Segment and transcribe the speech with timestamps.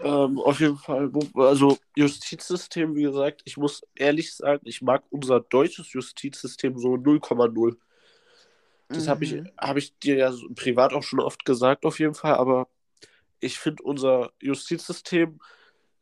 [0.00, 1.10] Ähm, auf jeden Fall.
[1.34, 7.76] Also Justizsystem, wie gesagt, ich muss ehrlich sagen, ich mag unser deutsches Justizsystem so 0,0.
[8.88, 9.08] Das mhm.
[9.08, 12.34] habe ich, hab ich dir ja so privat auch schon oft gesagt, auf jeden Fall,
[12.34, 12.68] aber
[13.40, 15.38] ich finde, unser Justizsystem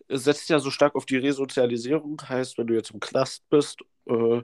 [0.09, 2.21] setzt ja so stark auf die Resozialisierung.
[2.27, 4.43] Heißt, wenn du jetzt im Knast bist, äh,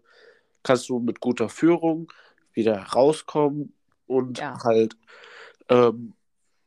[0.62, 2.12] kannst du mit guter Führung
[2.52, 3.72] wieder rauskommen
[4.06, 4.58] und ja.
[4.62, 4.96] halt,
[5.68, 6.14] ähm,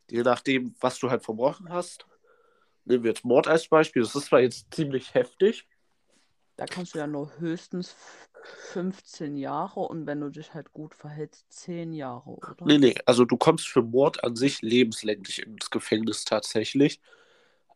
[0.09, 2.05] je nachdem, was du halt verbrochen hast,
[2.86, 5.68] nehmen wir jetzt Mord als Beispiel, das ist zwar jetzt ziemlich heftig.
[6.55, 7.96] Da kannst du ja nur höchstens
[8.71, 12.65] 15 Jahre und wenn du dich halt gut verhältst, 10 Jahre, oder?
[12.65, 17.01] Nee, nee, also du kommst für Mord an sich lebenslänglich ins Gefängnis tatsächlich.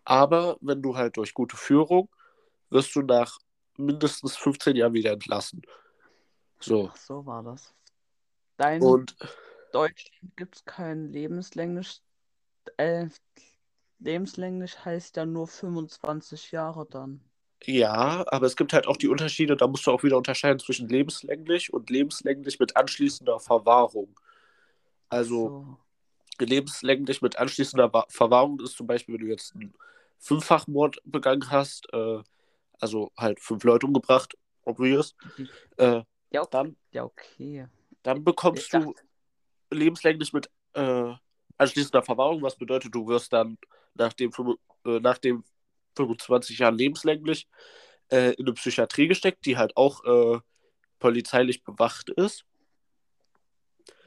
[0.05, 2.09] Aber wenn du halt durch gute Führung
[2.69, 3.39] wirst du nach
[3.77, 5.61] mindestens 15 Jahren wieder entlassen.
[6.59, 6.89] So.
[6.91, 7.73] Ach, so war das.
[8.57, 9.15] Dein und
[9.71, 12.01] Deutschland gibt es kein lebenslänglich.
[12.77, 13.07] Äh,
[13.99, 17.21] lebenslänglich heißt ja nur 25 Jahre dann.
[17.63, 20.87] Ja, aber es gibt halt auch die Unterschiede, da musst du auch wieder unterscheiden zwischen
[20.87, 24.17] lebenslänglich und lebenslänglich mit anschließender Verwahrung.
[25.09, 25.77] Also
[26.39, 26.45] so.
[26.45, 29.73] lebenslänglich mit anschließender Verwahrung ist zum Beispiel, wenn du jetzt einen
[30.19, 32.23] Fünffachmord begangen hast, äh,
[32.79, 35.15] also halt fünf Leute umgebracht, obvious,
[35.77, 36.01] äh,
[36.31, 36.47] ja, okay.
[36.51, 37.67] dann, ja, okay.
[38.03, 39.03] dann bekommst ich du dachte...
[39.71, 41.13] lebenslänglich mit äh,
[41.57, 43.57] anschließender Verwahrung, was bedeutet, du wirst dann
[43.93, 44.31] nach dem,
[44.85, 45.43] äh, nach dem
[45.95, 47.47] 25 Jahren lebenslänglich
[48.09, 50.39] äh, in eine Psychiatrie gesteckt, die halt auch äh,
[50.99, 52.45] polizeilich bewacht ist.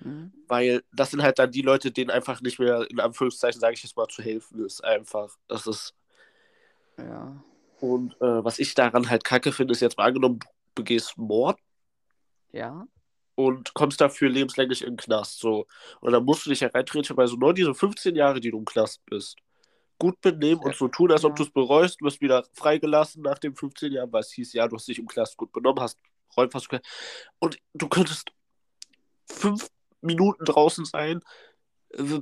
[0.01, 0.33] Mhm.
[0.49, 3.83] Weil das sind halt dann die Leute, denen einfach nicht mehr, in Anführungszeichen, sage ich
[3.83, 4.83] jetzt mal, zu helfen ist.
[4.85, 5.37] Einfach.
[5.49, 5.95] Das ist.
[6.99, 7.43] Ja.
[7.81, 11.59] Und äh, was ich daran halt kacke finde, ist jetzt mal angenommen, du begehst Mord.
[12.53, 12.87] Ja.
[13.35, 15.41] Und kommst dafür lebenslänglich in den Knast.
[15.41, 15.67] So.
[16.01, 18.65] Und dann musst du dich ja rein theoretischerweise nur diese 15 Jahre, die du im
[18.65, 19.37] Knast bist,
[20.03, 23.39] gut benehmen und so tun, als ob du es bereust, du wirst wieder freigelassen nach
[23.39, 25.97] den 15 Jahren, weil es hieß, ja, du hast dich im Knast gut benommen, hast
[26.37, 26.67] Räumfass
[27.39, 28.33] und du könntest
[29.31, 31.21] fünf Minuten draußen sein,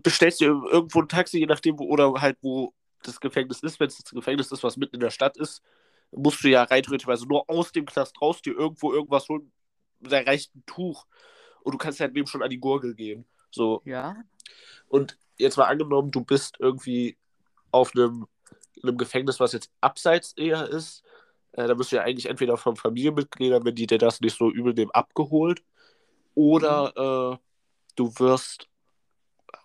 [0.03, 3.87] bestellst dir irgendwo ein Taxi, je nachdem, wo, oder halt, wo das Gefängnis ist, wenn
[3.87, 5.63] es das Gefängnis ist, was mitten in der Stadt ist,
[6.11, 9.51] musst du ja rein theoretisch nur aus dem Knast raus dir irgendwo irgendwas holen,
[10.01, 11.07] da reicht ein Tuch
[11.63, 13.25] und du kannst halt wem schon an die Gurgel gehen.
[13.51, 13.81] So.
[13.87, 14.17] Ja.
[14.87, 17.17] Und jetzt mal angenommen, du bist irgendwie
[17.71, 18.27] auf einem,
[18.83, 21.03] einem Gefängnis, was jetzt abseits eher ist,
[21.53, 24.51] äh, da wirst du ja eigentlich entweder von Familienmitgliedern, wenn die dir das nicht so
[24.51, 25.63] übel nehmen, abgeholt,
[26.35, 27.35] oder mhm.
[27.35, 27.39] äh,
[27.97, 28.69] du wirst,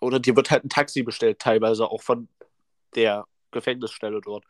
[0.02, 2.28] oder dir wird halt ein Taxi bestellt, teilweise auch von
[2.96, 4.46] der Gefängnisstelle dort.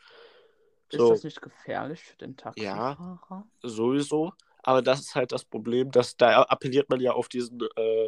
[0.89, 1.09] Ist so.
[1.09, 3.19] das nicht gefährlich für den Taxifahrer?
[3.29, 4.33] Ja, sowieso.
[4.63, 8.07] Aber das ist halt das Problem, dass da appelliert man ja auf diesen äh,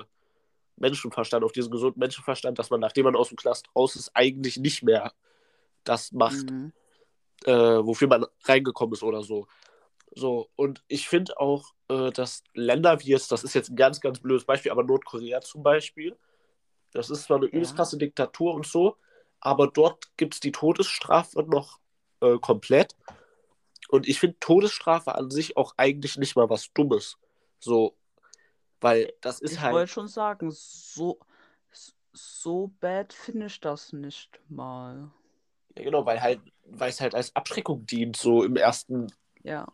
[0.76, 4.58] Menschenverstand, auf diesen gesunden Menschenverstand, dass man, nachdem man aus dem Knast raus ist, eigentlich
[4.58, 5.14] nicht mehr
[5.88, 6.74] das macht, mhm.
[7.46, 9.48] äh, wofür man reingekommen ist oder so.
[10.12, 14.02] So, und ich finde auch, äh, dass Länder wie jetzt, das ist jetzt ein ganz,
[14.02, 16.18] ganz blödes Beispiel, aber Nordkorea zum Beispiel,
[16.92, 17.52] das ist zwar eine ja.
[17.52, 18.98] übelst krasse Diktatur und so,
[19.40, 21.80] aber dort gibt es die Todesstrafe noch
[22.22, 22.96] äh, komplett.
[23.90, 27.18] Und ich finde Todesstrafe an sich auch eigentlich nicht mal was Dummes.
[27.60, 27.96] So,
[28.82, 29.72] weil das ist ich halt.
[29.72, 31.20] Ich wollte schon sagen, so,
[32.14, 35.12] so bad finde ich das nicht mal.
[35.78, 39.08] Ja, genau, weil halt, weil es halt als Abschreckung dient, so im ersten
[39.44, 39.68] ja.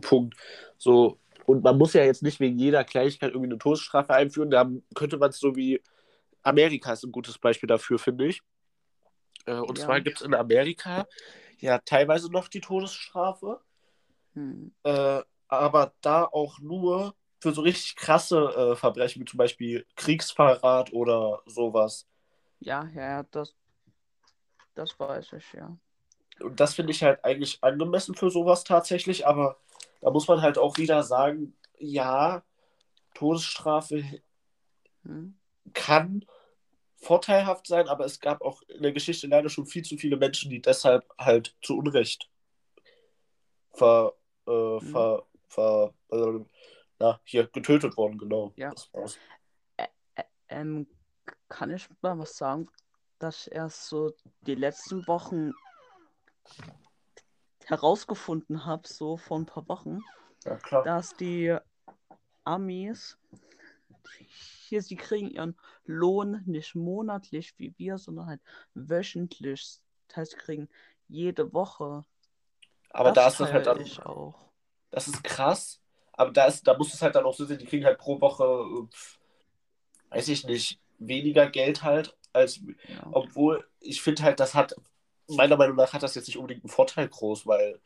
[0.00, 0.36] Punkt.
[0.78, 4.50] So, und man muss ja jetzt nicht wegen jeder Kleinigkeit irgendwie eine Todesstrafe einführen.
[4.50, 5.82] Da könnte man es so wie
[6.42, 8.40] Amerika ist ein gutes Beispiel dafür, finde ich.
[9.46, 9.84] Äh, und ja.
[9.84, 11.06] zwar gibt es in Amerika
[11.58, 13.60] ja teilweise noch die Todesstrafe.
[14.32, 14.72] Hm.
[14.82, 20.92] Äh, aber da auch nur für so richtig krasse äh, Verbrechen, wie zum Beispiel Kriegsverrat
[20.94, 22.06] oder sowas.
[22.60, 23.54] Ja, ja, das,
[24.74, 25.76] das weiß ich, ja.
[26.40, 29.56] Und das finde ich halt eigentlich angemessen für sowas tatsächlich, aber
[30.00, 32.42] da muss man halt auch wieder sagen, ja,
[33.14, 34.02] Todesstrafe
[35.02, 35.38] hm.
[35.72, 36.24] kann
[36.96, 40.50] vorteilhaft sein, aber es gab auch in der Geschichte leider schon viel zu viele Menschen,
[40.50, 42.28] die deshalb halt zu Unrecht
[43.72, 44.14] ver,
[44.46, 44.80] äh, hm.
[44.80, 46.44] ver, ver, äh,
[46.98, 48.52] na, hier getötet worden, genau.
[48.56, 48.72] Ja.
[50.48, 50.86] Ähm,
[51.48, 52.68] kann ich mal was sagen
[53.18, 54.12] dass ich erst so
[54.42, 55.52] die letzten Wochen
[57.64, 60.00] herausgefunden habe, so vor ein paar Wochen,
[60.44, 61.56] ja, dass die
[62.44, 63.18] Amis
[64.74, 68.40] hier, sie kriegen ihren Lohn nicht monatlich wie wir, sondern halt
[68.74, 69.78] wöchentlich.
[70.08, 70.68] Das heißt, sie kriegen
[71.08, 72.04] jede Woche.
[72.90, 73.80] Aber das da ist es halt dann.
[73.80, 74.50] Ich auch.
[74.90, 75.80] Das ist krass.
[76.12, 78.20] Aber da, ist, da muss es halt dann auch so sein, die kriegen halt pro
[78.20, 79.18] Woche, pf,
[80.10, 83.06] weiß ich nicht, weniger Geld halt als, ja.
[83.12, 84.74] obwohl ich finde halt, das hat
[85.28, 87.80] meiner Meinung nach hat das jetzt nicht unbedingt einen Vorteil groß, weil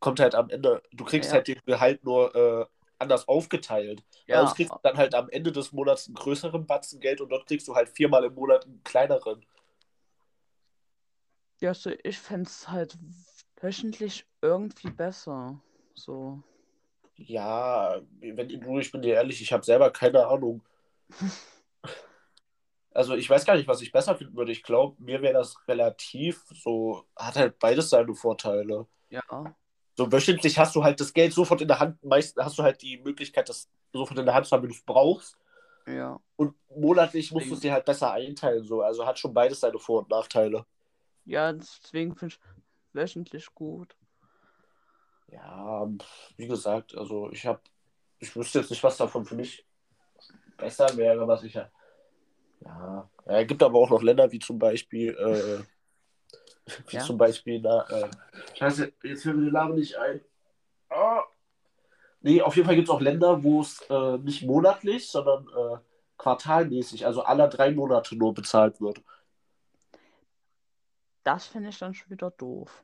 [0.00, 1.36] kommt halt am Ende, du kriegst Ja.
[1.36, 2.66] halt den Gehalt nur äh,
[2.98, 4.02] anders aufgeteilt.
[4.26, 4.42] Ja.
[4.42, 7.46] uns kriegst du dann halt am Ende des Monats einen größeren Batzen Geld und dort
[7.46, 9.44] kriegst du halt viermal im Monat einen kleineren.
[11.60, 12.96] Ja, so ich fände es halt
[13.60, 15.60] wöchentlich irgendwie besser.
[15.94, 16.42] So.
[17.16, 20.62] Ja, wenn du, ich bin dir ehrlich, ich habe selber keine Ahnung.
[22.94, 24.52] Also ich weiß gar nicht, was ich besser finden würde.
[24.52, 28.86] Ich glaube, mir wäre das relativ so, hat halt beides seine Vorteile.
[29.10, 29.22] Ja.
[29.96, 32.80] So wöchentlich hast du halt das Geld sofort in der Hand, meist hast du halt
[32.82, 35.36] die Möglichkeit, das sofort in der Hand zu haben, wenn du es brauchst.
[35.86, 36.20] Ja.
[36.36, 38.64] Und monatlich musst du es dir halt besser einteilen.
[38.64, 38.82] So.
[38.82, 40.64] Also hat schon beides seine Vor- und Nachteile.
[41.24, 42.40] Ja, deswegen finde ich
[42.92, 43.96] wöchentlich gut.
[45.28, 45.88] Ja,
[46.36, 47.60] wie gesagt, also ich habe,
[48.20, 49.66] ich wüsste jetzt nicht, was davon für mich
[50.56, 51.70] besser wäre, was ich ja.
[52.64, 55.64] Ja, ja es gibt aber auch noch Länder wie zum Beispiel, äh,
[56.88, 57.02] wie Ja.
[57.02, 58.10] zum Beispiel, na, äh,
[58.54, 60.20] Scheiße, jetzt fällt mir der Name nicht ein.
[60.90, 61.22] Ah.
[62.20, 65.76] Nee, auf jeden Fall gibt es auch Länder, wo es äh, nicht monatlich, sondern äh,
[66.16, 69.02] quartalmäßig, also alle drei Monate nur bezahlt wird.
[71.22, 72.82] Das finde ich dann schon wieder doof.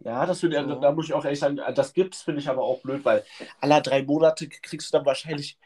[0.00, 0.80] Ja, das finde ich, So.
[0.80, 3.24] da muss ich auch ehrlich sagen, das gibt's, finde ich aber auch blöd, weil
[3.60, 5.58] alle drei Monate kriegst du dann wahrscheinlich.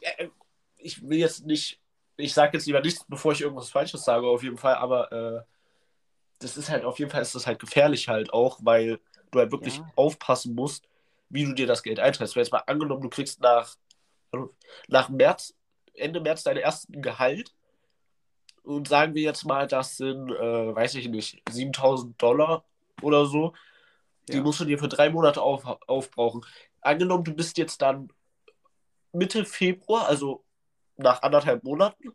[0.00, 0.28] äh,
[0.76, 1.80] Ich will jetzt nicht,
[2.16, 5.42] ich sage jetzt lieber nichts, bevor ich irgendwas Falsches sage, auf jeden Fall, aber äh,
[6.38, 9.00] das ist halt, auf jeden Fall ist das halt gefährlich halt auch, weil
[9.30, 9.92] du halt wirklich Ja.
[9.96, 10.88] aufpassen musst,
[11.28, 12.36] wie du dir das Geld einteilst.
[12.36, 13.74] Weil jetzt mal angenommen, du kriegst nach,
[14.88, 15.54] nach März,
[15.94, 17.54] Ende März deinen ersten Gehalt
[18.62, 22.64] und sagen wir jetzt mal, das sind, äh, weiß ich nicht, 7000 Dollar
[23.02, 23.54] oder so.
[24.28, 24.42] Die Ja.
[24.42, 26.44] musst du dir für drei Monate auf, aufbrauchen.
[26.80, 28.10] Angenommen, du bist jetzt dann
[29.12, 30.44] Mitte Februar, also
[30.96, 32.12] nach anderthalb Monaten,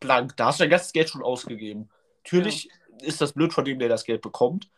[0.00, 0.36] blank.
[0.36, 1.90] Da hast du dein ganzes Geld schon ausgegeben.
[2.24, 2.70] Natürlich
[3.02, 4.70] ist das blöd von dem, der das Geld bekommt.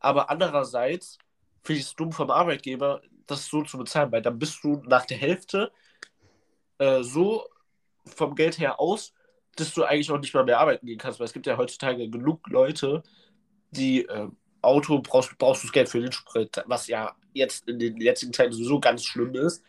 [0.00, 1.18] Aber andererseits
[1.62, 5.04] finde ich es dumm vom Arbeitgeber, das so zu bezahlen, weil dann bist du nach
[5.06, 5.72] der Hälfte
[6.78, 7.46] äh, so
[8.06, 9.12] vom Geld her aus,
[9.56, 11.18] dass du eigentlich auch nicht mal mehr arbeiten gehen kannst.
[11.18, 13.02] Weil es gibt ja heutzutage genug Leute,
[13.70, 14.28] die äh,
[14.62, 18.32] Auto brauchst, brauchst du das Geld für den Sprit, was ja jetzt in den jetzigen
[18.32, 19.62] Zeiten sowieso ganz schlimm ist.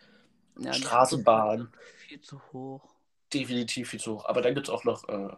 [0.57, 1.61] Ja, Straßenbahn.
[1.61, 2.81] Ist Viel zu hoch.
[3.31, 4.25] Definitiv viel zu hoch.
[4.25, 5.29] Aber dann gibt es auch noch äh,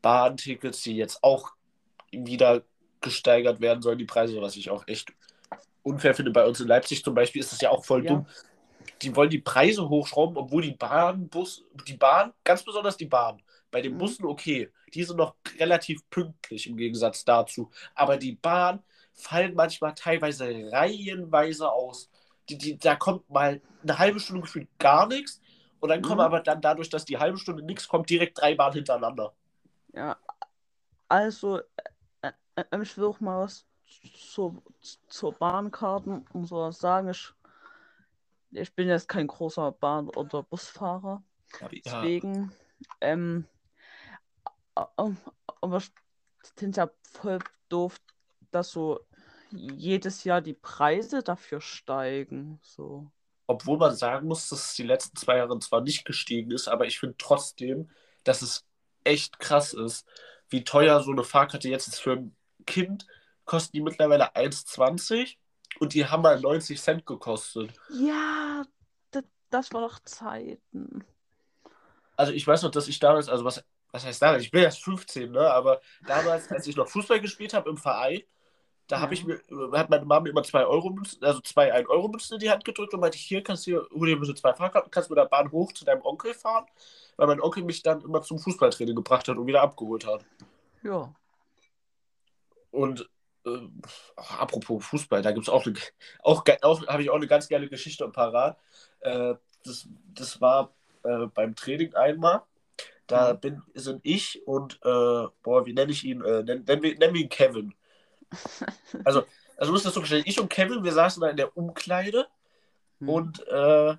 [0.00, 1.52] Bahntickets, die jetzt auch
[2.10, 2.62] wieder
[3.02, 5.12] gesteigert werden sollen, die Preise, was ich auch echt
[5.82, 6.30] unfair finde.
[6.30, 8.14] Bei uns in Leipzig zum Beispiel ist das ja auch voll Ja.
[8.14, 8.26] dumm.
[9.02, 13.42] Die wollen die Preise hochschrauben, obwohl die Bahn, Bus, die Bahn, ganz besonders die Bahn,
[13.70, 13.98] bei den Mhm.
[13.98, 17.70] Bussen okay, die sind noch relativ pünktlich im Gegensatz dazu.
[17.94, 18.82] Aber die Bahn
[19.12, 22.08] fallen manchmal teilweise reihenweise aus.
[22.48, 25.42] Die, die, da kommt mal eine halbe Stunde gefühlt gar nichts
[25.80, 26.20] und dann kommen Mhm.
[26.20, 29.34] aber dann dadurch, dass die halbe Stunde nichts kommt, direkt drei Bahnen hintereinander.
[29.92, 30.16] Ja,
[31.08, 31.60] also,
[32.22, 33.66] äh, äh, ich will auch mal was
[34.30, 34.62] zur,
[35.08, 37.08] zur Bahnkarten und so sagen.
[37.08, 37.32] Ich,
[38.52, 41.22] ich bin jetzt kein großer Bahn- oder Busfahrer.
[41.60, 42.52] Ja, Deswegen,
[43.00, 43.46] ähm,
[44.76, 45.12] äh, äh,
[45.60, 45.90] aber ich
[46.56, 47.38] finde ja voll
[47.68, 47.96] doof,
[48.50, 49.00] dass so
[49.50, 52.58] jedes Jahr die Preise dafür steigen.
[52.62, 53.10] So.
[53.50, 56.86] Obwohl man sagen muss, dass es die letzten zwei Jahre zwar nicht gestiegen ist, aber
[56.86, 57.90] ich finde trotzdem,
[58.22, 58.64] dass es
[59.02, 60.06] echt krass ist,
[60.50, 63.08] wie teuer so eine Fahrkarte jetzt ist für ein Kind.
[63.46, 65.34] Kosten die mittlerweile 1,20
[65.80, 67.72] und die haben mal 90 Cent gekostet.
[67.92, 68.62] Ja,
[69.50, 71.04] das, war doch Zeiten.
[72.16, 74.44] Also ich weiß noch, dass ich damals, also was, was heißt damals?
[74.44, 75.50] Ich bin erst 15, ne?
[75.50, 78.22] Aber damals, als ich noch Fußball gespielt habe im Verein,
[78.90, 79.40] da habe ich mir,
[79.72, 82.50] hat meine Mama mir immer zwei Euro Münzen, also zwei 1 Euro Münzen in die
[82.50, 85.26] Hand gedrückt und meinte, hier kannst du, hol dir bitte zwei Fahrkarten, kannst mit der
[85.26, 86.66] Bahn hoch zu deinem Onkel fahren,
[87.16, 90.24] weil mein Onkel mich dann immer zum Fußballtraining gebracht hat und wieder abgeholt hat.
[90.82, 91.14] Ja.
[92.70, 93.08] Und
[93.46, 93.58] äh,
[94.16, 95.76] apropos Fußball, da gibt es auch, eine,
[96.22, 98.58] auch, auch habe ich auch eine ganz geile Geschichte parat.
[99.00, 102.42] Äh, das, das war äh, beim Training einmal.
[103.06, 103.40] Da Mhm.
[103.40, 106.22] bin, sind ich und, äh, boah, wie nenne ich ihn?
[106.22, 107.74] Äh, nennen, nennen, wir, nennen wir ihn Kevin.
[109.04, 109.24] Also,
[109.56, 112.26] also du musst das so vorstellen, ich und Kevin, wir saßen da in der Umkleide
[113.00, 113.08] Hm.
[113.08, 113.96] und, äh,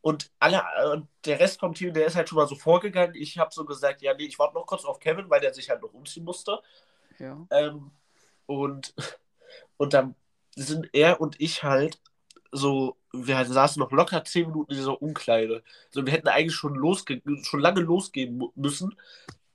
[0.00, 3.14] und alle, äh, der Rest vom Team, der ist halt schon mal so vorgegangen.
[3.14, 5.70] Ich habe so gesagt, ja, nee, ich warte noch kurz auf Kevin, weil der sich
[5.70, 6.60] halt noch umziehen musste.
[7.18, 7.46] Ja.
[7.50, 7.90] Ähm,
[8.46, 8.94] und,
[9.76, 10.14] und dann
[10.56, 12.00] sind er und ich halt
[12.52, 15.64] so, wir halt saßen noch locker zehn Minuten in dieser Umkleide.
[15.90, 18.96] So, wir hätten eigentlich schon, losge schon lange losgehen müssen.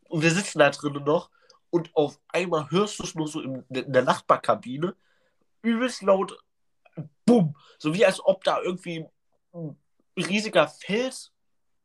[0.10, 1.30] Und wir sitzen da drinnen noch.
[1.70, 4.96] Und auf einmal hörst du es nur so in, in der Nachbarkabine.
[5.62, 6.38] Übelst laut.
[7.26, 7.56] Bumm.
[7.78, 9.06] So wie als ob da irgendwie
[9.54, 9.78] ein
[10.18, 11.32] riesiger Fels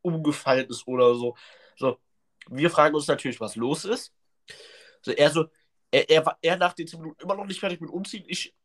[0.01, 1.35] umgefallen ist oder so.
[1.77, 1.99] So,
[2.47, 4.13] wir fragen uns natürlich, was los ist.
[5.01, 5.45] So, er so,
[5.91, 8.25] er, er war er nach den 10 Minuten immer noch nicht fertig mit Umziehen.
[8.27, 8.55] Ich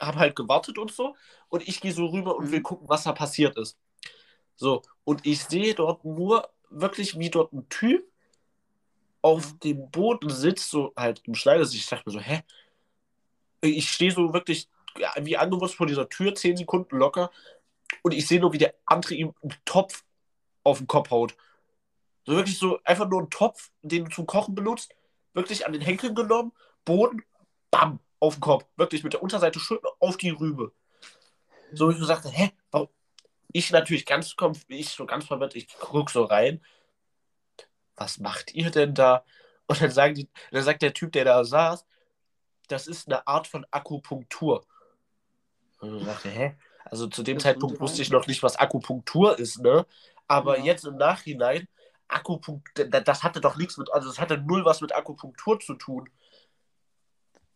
[0.00, 1.16] habe halt gewartet und so.
[1.48, 2.52] Und ich gehe so rüber und Mhm.
[2.52, 3.78] will gucken, was da passiert ist.
[4.56, 8.04] So, und ich sehe dort nur wirklich, wie dort ein Typ
[9.28, 11.80] auf dem Boden sitzt, so halt im Schneidersitz.
[11.80, 12.42] Ich dachte mir so, hä?
[13.60, 14.70] Ich stehe so wirklich
[15.20, 17.30] wie angewusst vor dieser Tür, 10 Sekunden locker.
[18.02, 20.02] Und ich sehe nur, wie der andere ihm einen Topf
[20.64, 21.36] auf den Kopf haut.
[22.24, 24.94] So wirklich so einfach nur einen Topf, den du zum Kochen benutzt,
[25.34, 26.52] wirklich an den Henkeln genommen,
[26.86, 27.22] Boden,
[27.70, 28.64] bam, auf den Kopf.
[28.76, 30.72] Wirklich mit der Unterseite schön auf die Rübe.
[31.72, 32.88] So, ich so sagte, hä, warum?
[33.52, 34.34] Ich natürlich ganz,
[34.68, 36.62] ich so ganz verwirrt, ich guck so rein.
[37.98, 39.24] Was macht ihr denn da?
[39.66, 41.84] Und dann, sagen die, dann sagt der Typ, der da saß,
[42.68, 44.64] das ist eine Art von Akupunktur.
[45.80, 46.56] Und ich dachte, hä?
[46.84, 49.86] Also zu dem Das Zeitpunkt wusste ich noch nicht, was Akupunktur ist, ne?
[50.26, 50.64] Aber Ja.
[50.64, 51.68] jetzt im Nachhinein,
[52.08, 56.08] Akupunktur, das hatte doch nichts mit, also das hatte null was mit Akupunktur zu tun.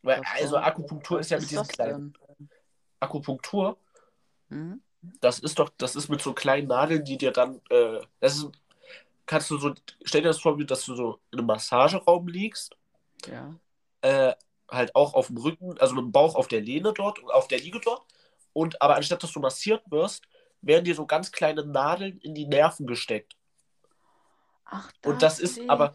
[0.03, 2.15] Weil, also Akupunktur ist ja mit diesen kleinen.
[3.01, 3.79] Akupunktur,
[4.51, 4.83] Hm?
[5.21, 8.51] das ist doch, das ist mit so kleinen Nadeln, die dir dann, äh, das ist,
[9.33, 9.75] kannst du so,
[10.05, 12.77] stell dir das vor, wie dass du so in einem Massageraum liegst,
[13.27, 13.55] Ja.
[14.03, 14.35] äh,
[14.71, 17.59] halt auch auf dem Rücken, also mit dem Bauch auf der Lehne dort, auf der
[17.59, 18.07] Liege dort.
[18.53, 20.25] Und aber anstatt dass du massiert wirst,
[20.61, 23.37] werden dir so ganz kleine Nadeln in die Nerven gesteckt.
[24.67, 25.95] Ach, Und das ist aber-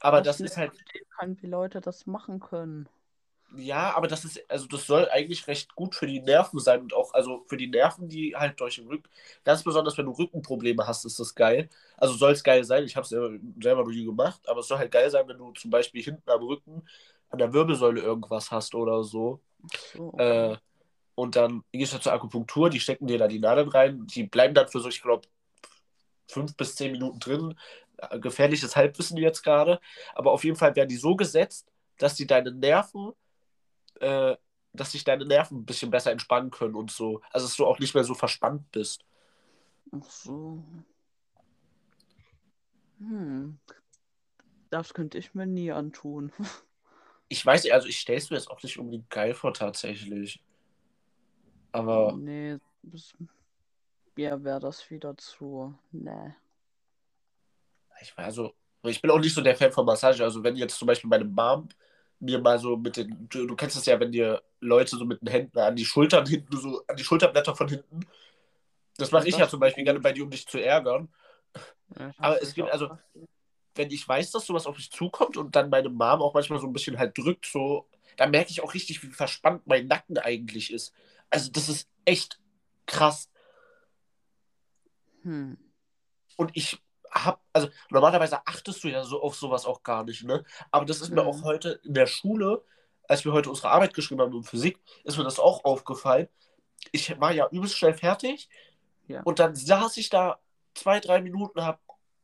[0.00, 2.88] Aber das nicht ist halt, verstehen kann, wie Leute das machen können.
[3.54, 6.94] Ja, aber das ist, also das soll eigentlich recht gut für die Nerven sein und
[6.94, 9.08] auch, also für die Nerven, die halt durch den Rücken,
[9.44, 11.68] ganz besonders wenn du Rückenprobleme hast, ist das geil.
[11.96, 14.68] Also soll es geil sein, ich habe es selber, selber noch nie gemacht, aber es
[14.68, 16.82] soll halt geil sein, wenn du zum Beispiel hinten am Rücken
[17.30, 19.40] an der Wirbelsäule irgendwas hast oder so.
[19.96, 20.52] Okay.
[20.52, 20.56] Äh,
[21.14, 24.54] und dann gehst du zur Akupunktur, die stecken dir da die Nadeln rein, die bleiben
[24.54, 25.26] dann für so, ich glaube,
[26.28, 27.54] fünf bis zehn Minuten drin.
[27.96, 29.80] Äh, Gefährliches Halbwissen jetzt gerade.
[30.14, 33.12] Aber auf jeden Fall werden die so gesetzt, dass die deine Nerven,
[34.00, 34.36] äh,
[34.72, 37.20] dass sich deine Nerven ein bisschen besser entspannen können und so.
[37.30, 39.04] Also dass du auch nicht mehr so verspannt bist.
[39.92, 40.62] Ach so.
[42.98, 43.58] Hm.
[44.70, 46.32] Das könnte ich mir nie antun.
[47.28, 50.40] Ich weiß nicht, also ich stelle es mir jetzt auch nicht unbedingt geil vor, tatsächlich.
[51.72, 52.58] Aber Nee,
[54.14, 55.76] mir wäre das wieder zu.
[55.90, 56.34] Nee.
[58.00, 60.22] ich weiß also, ich bin auch nicht so der Fan von Massage.
[60.22, 61.68] Also wenn jetzt zum Beispiel meine Mom
[62.20, 65.20] mir mal so mit den, du, du kennst es ja, wenn dir Leute so mit
[65.20, 68.00] den Händen an die Schultern hinten, so an die Schulterblätter von hinten.
[68.96, 71.08] Das mache ich ja zum Beispiel gerne bei dir, um dich zu ärgern.
[71.98, 72.96] Ja, Aber es gibt, also-.
[73.74, 76.66] Wenn ich weiß, dass sowas auf mich zukommt und dann meine Mom auch manchmal so
[76.66, 80.72] ein bisschen halt drückt, so, dann merke ich auch richtig, wie verspannt mein Nacken eigentlich
[80.72, 80.94] ist.
[81.28, 82.40] Also das ist echt
[82.86, 83.28] krass.
[85.24, 85.58] Hm.
[86.36, 86.78] Und ich
[87.24, 90.44] hab, also normalerweise achtest du ja so auf sowas auch gar nicht, ne?
[90.70, 91.28] Aber das ist mir Mhm.
[91.28, 92.62] auch heute in der Schule,
[93.08, 96.28] als wir heute unsere Arbeit geschrieben haben in Physik, ist mir das auch aufgefallen.
[96.92, 98.48] Ich war ja übelst schnell fertig
[99.08, 99.22] Ja.
[99.24, 100.38] und dann saß ich da
[100.74, 101.80] zwei, drei Minuten, hab,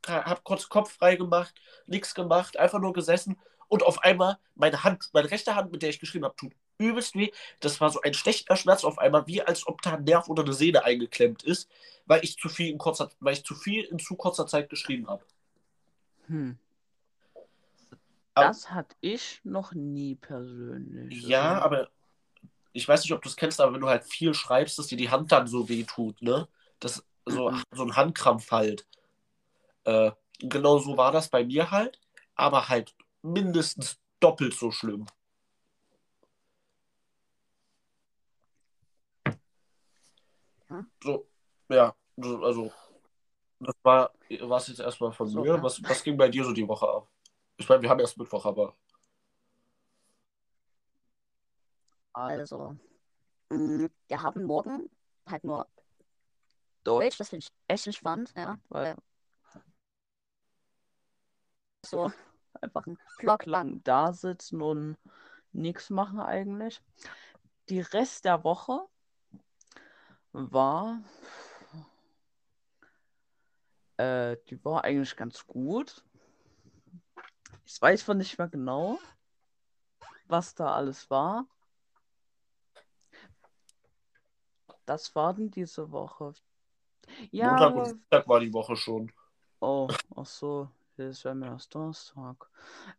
[0.06, 1.54] hab kurz Kopf frei gemacht,
[1.86, 5.90] nichts gemacht, einfach nur gesessen und auf einmal meine Hand, meine rechte Hand, mit der
[5.90, 7.30] ich geschrieben habe, tut übelst weh.
[7.60, 10.42] Das war so ein stechender Schmerz auf einmal, wie als ob da ein Nerv oder
[10.42, 11.68] eine Sehne eingeklemmt ist,
[12.06, 15.08] weil ich zu viel in kurzer, weil ich zu viel in zu kurzer Zeit geschrieben
[15.08, 15.24] habe.
[16.26, 16.58] Hm.
[18.34, 21.22] Aber- Das hatte ich noch nie persönlich.
[21.22, 21.90] Ja, aber
[22.72, 24.96] ich weiß nicht, ob du es kennst, aber wenn du halt viel schreibst, dass dir
[24.96, 26.48] die Hand dann so weh tut, ne?
[26.80, 27.62] Das so, Mhm.
[27.72, 28.86] so ein Handkrampf halt.
[29.84, 32.00] Äh, genau so war das bei mir halt,
[32.34, 35.06] aber halt mindestens doppelt so schlimm.
[41.02, 41.26] So,
[41.68, 42.72] ja, so, also,
[43.60, 45.54] das war was jetzt erstmal von mir.
[45.54, 45.62] ja.
[45.62, 47.08] Was, was ging bei dir so die Woche ab?
[47.56, 48.76] Ich meine, wir haben erst Mittwoch, aber.
[52.12, 52.76] Also,
[53.50, 54.90] mh, wir haben morgen
[55.26, 55.66] halt nur
[56.84, 58.96] Deutsch, das finde ich echt spannend, ja, weil
[61.84, 62.12] so
[62.60, 64.96] einfach ein Block lang da sitzen und
[65.52, 66.80] nichts machen eigentlich.
[67.68, 68.86] Die Rest der Woche
[70.32, 71.00] war,
[73.96, 76.04] äh, die war eigentlich ganz gut.
[77.64, 78.98] Ich weiß zwar nicht mehr genau,
[80.26, 81.46] was da alles war.
[84.86, 86.34] Das war denn diese Woche.
[87.30, 89.12] Ja, Montag und Dienstag war die Woche schon.
[89.60, 92.48] oh, ach so, das wäre mir erst Donnerstag.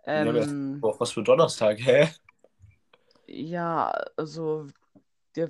[0.05, 2.09] Ja, Ähm, Boah, was für Donnerstag, hä?
[3.27, 4.67] Ja, also
[5.33, 5.49] wir,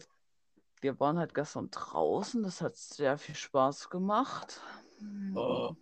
[0.83, 4.61] wir waren halt gestern draußen, das hat sehr viel Spaß gemacht.
[5.33, 5.75] Oh.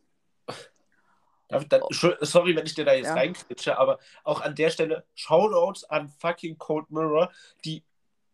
[1.50, 1.82] Dann,
[2.22, 3.14] sorry, wenn ich dir da jetzt ja.
[3.16, 7.30] reinkritsche, aber auch an der Stelle Shoutouts an fucking Cold Mirror,
[7.66, 7.84] die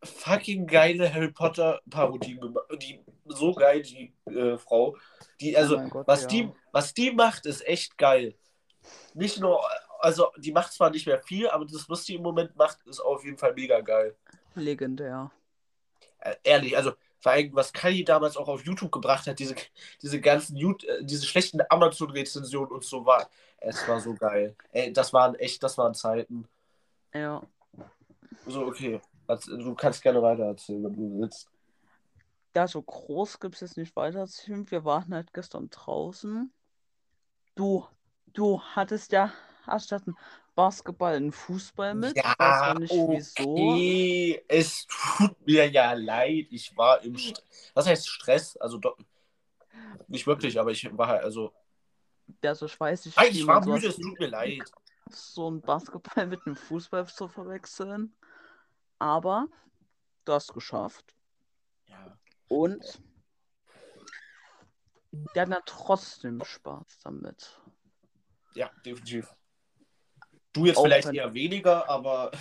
[0.04, 2.68] fucking geile Harry Potter Parodien gemacht.
[2.80, 4.96] Die so geil, die äh, Frau.
[5.42, 6.28] Die, also, oh Gott, was, ja.
[6.28, 8.36] die, was die macht, ist echt geil.
[9.16, 9.62] Nicht nur,
[10.00, 13.00] also die macht zwar nicht mehr viel, aber das, was die im Moment macht, ist
[13.00, 14.16] auf jeden Fall mega geil.
[14.54, 15.32] Legendär.
[16.28, 19.56] Äh, ehrlich, also vor allem, was Kali damals auch auf YouTube gebracht hat, diese,
[20.02, 23.30] diese ganzen, äh, diese schlechten Amazon-Rezensionen und so war.
[23.60, 24.56] Es war so geil.
[24.72, 26.48] Ey, das waren echt, das waren Zeiten.
[27.14, 27.42] Ja.
[28.46, 29.02] So, okay.
[29.48, 31.50] Du kannst gerne weiter erzählen, wenn du willst.
[32.56, 34.70] Ja, so groß gibt es jetzt nicht weiter erzählen.
[34.70, 36.52] Wir waren halt gestern draußen.
[37.56, 37.86] Du,
[38.34, 39.34] du hattest ja
[39.66, 40.16] anstatt ein
[40.58, 42.18] Basketball einen Fußball mit.
[42.18, 44.42] Ja, weiß man nicht okay.
[44.42, 44.46] wieso.
[44.48, 46.48] Es tut mir ja leid.
[46.50, 47.72] Ich war im Stress.
[47.76, 48.58] Was heißt Stress?
[48.58, 48.98] Also doch,
[50.08, 51.54] nicht wirklich, aber ich war halt, also.
[52.44, 53.18] Also ich weiß nicht.
[53.18, 54.64] Nein, ich war müde, es tut mir leid.
[55.12, 58.16] So ein Basketball mit einem Fußball zu verwechseln.
[58.98, 59.46] Aber
[60.26, 61.14] du hast geschafft.
[61.86, 62.18] Ja.
[62.48, 63.00] Und
[65.36, 67.62] der hat dann trotzdem Spaß damit.
[68.56, 69.36] Ja, definitiv.
[70.58, 72.32] Du jetzt Auch vielleicht eher weniger, aber.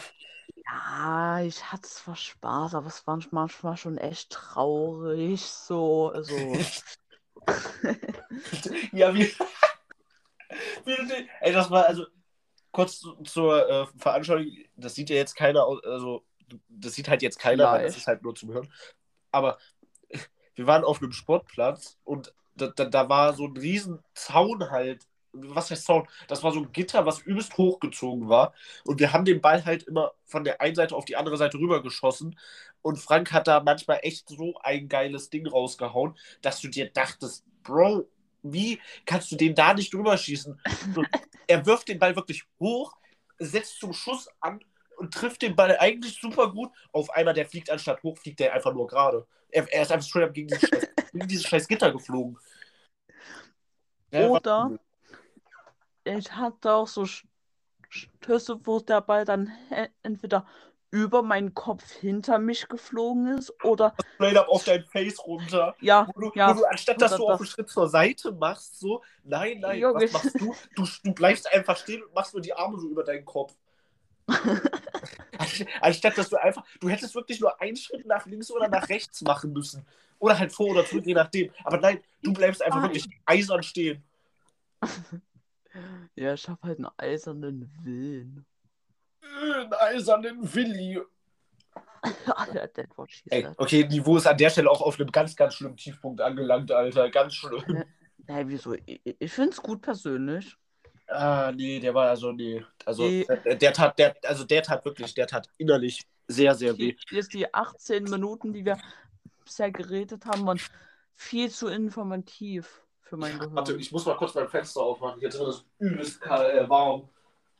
[0.64, 5.42] Ja, ich hatte zwar Spaß, aber es war manchmal schon echt traurig.
[5.42, 6.34] So, also.
[8.92, 9.30] ja, wie.
[11.40, 12.06] Ey, das war also
[12.72, 14.64] kurz zur äh, Veranschaulichung.
[14.76, 15.84] Das sieht ja jetzt keiner aus.
[15.84, 16.24] Also,
[16.68, 18.72] das sieht halt jetzt keiner, weil das ist halt nur zum Hören.
[19.30, 19.58] Aber
[20.54, 25.06] wir waren auf einem Sportplatz und da, da, da war so ein riesen Zaun halt
[25.42, 26.06] was heißt Zaun?
[26.28, 28.54] Das war so ein Gitter, was übelst hochgezogen war.
[28.84, 31.58] Und wir haben den Ball halt immer von der einen Seite auf die andere Seite
[31.58, 32.38] rüber geschossen.
[32.82, 37.44] Und Frank hat da manchmal echt so ein geiles Ding rausgehauen, dass du dir dachtest,
[37.62, 38.06] Bro,
[38.42, 40.60] wie kannst du den da nicht drüber schießen?
[41.46, 42.96] er wirft den Ball wirklich hoch,
[43.38, 44.60] setzt zum Schuss an
[44.96, 46.70] und trifft den Ball eigentlich super gut.
[46.92, 49.26] Auf einmal, der fliegt anstatt hoch, fliegt der einfach nur gerade.
[49.50, 52.38] Er, er, ist einfach straight up gegen dieses scheiß, gegen dieses scheiß Gitter geflogen.
[54.12, 54.78] Oder
[56.06, 57.06] ich hatte auch so
[57.88, 59.52] Stöße, wo der Ball dann
[60.02, 60.46] entweder
[60.90, 65.74] über meinen Kopf hinter mich geflogen ist oder straight up auf dein Face runter.
[65.80, 66.54] Ja, wo du, ja.
[66.54, 70.04] Wo du, anstatt dass du auch einen Schritt zur Seite machst, so, nein, nein, Junge.
[70.04, 70.54] was machst du?
[70.76, 70.86] du?
[71.02, 73.54] Du bleibst einfach stehen und machst nur die Arme so über deinen Kopf.
[75.80, 79.22] anstatt dass du einfach, du hättest wirklich nur einen Schritt nach links oder nach rechts
[79.22, 79.86] machen müssen.
[80.18, 81.50] Oder halt vor oder zurück, je nachdem.
[81.64, 82.90] Aber nein, du bleibst einfach nein.
[82.94, 84.02] wirklich eisern stehen.
[86.14, 88.46] Ja, ich habe halt einen eisernen Willen.
[89.22, 91.00] Einen eisernen Willi.
[93.30, 96.70] Ey, okay, Niveau ist an der Stelle auch auf einem ganz, ganz schlimmen Tiefpunkt angelangt,
[96.70, 97.10] Alter.
[97.10, 97.84] Ganz schlimm.
[98.28, 98.74] Ja, wieso?
[98.86, 100.56] Ich, es gut persönlich.
[101.08, 102.64] Ah, nee, der war also, nee.
[102.84, 106.76] Also, die, der, der, tat, der, also der tat wirklich, der tat innerlich sehr, sehr
[106.76, 106.96] weh.
[107.08, 108.78] Hier ist die 18 Minuten, die wir
[109.44, 110.60] bisher geredet haben, waren
[111.14, 113.54] viel zu informativ für mein Gehirn.
[113.54, 115.20] Warte, ich muss mal kurz mein Fenster aufmachen.
[115.20, 117.08] Hier drin ist übelst äh, warm.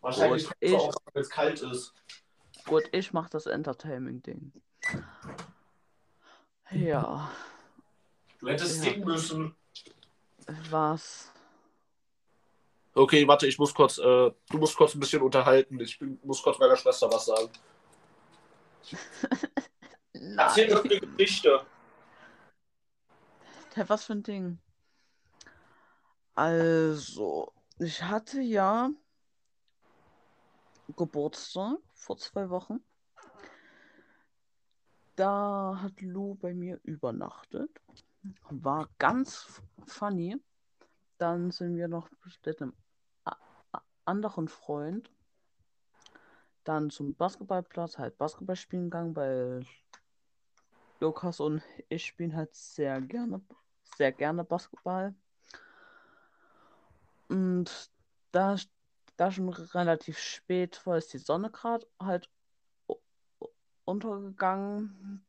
[0.01, 0.81] Wahrscheinlich, wenn
[1.15, 1.95] es kalt ist.
[2.67, 4.53] Gut, ich mach das Entertainment-Ding.
[6.73, 7.31] Ja.
[8.41, 8.91] Du hättest ja.
[8.91, 9.55] singen müssen.
[10.71, 11.33] Was?
[12.95, 15.79] Okay, warte, ich muss kurz, äh, du musst kurz ein bisschen unterhalten.
[15.81, 17.51] Ich bin, muss kurz meiner Schwester was sagen.
[20.39, 21.65] Erzähl doch eine Geschichte.
[23.87, 24.59] was für ein Ding?
[26.37, 28.90] Also, ich hatte ja
[30.94, 32.85] Geburtstag vor zwei Wochen.
[35.16, 37.70] Da hat Lou bei mir übernachtet.
[38.51, 40.37] War ganz funny.
[41.16, 42.11] Dann sind wir noch
[42.44, 42.75] mit einem
[44.05, 45.11] anderen Freund
[46.64, 49.64] dann zum Basketballplatz halt Basketball spielen gegangen, weil
[51.01, 53.40] Lukas und ich spielen halt sehr gerne,
[53.96, 55.14] sehr gerne Basketball.
[57.29, 57.91] Und
[58.33, 58.57] da,
[59.17, 62.29] da schon relativ spät war, ist die Sonne gerade halt
[63.85, 65.25] untergegangen.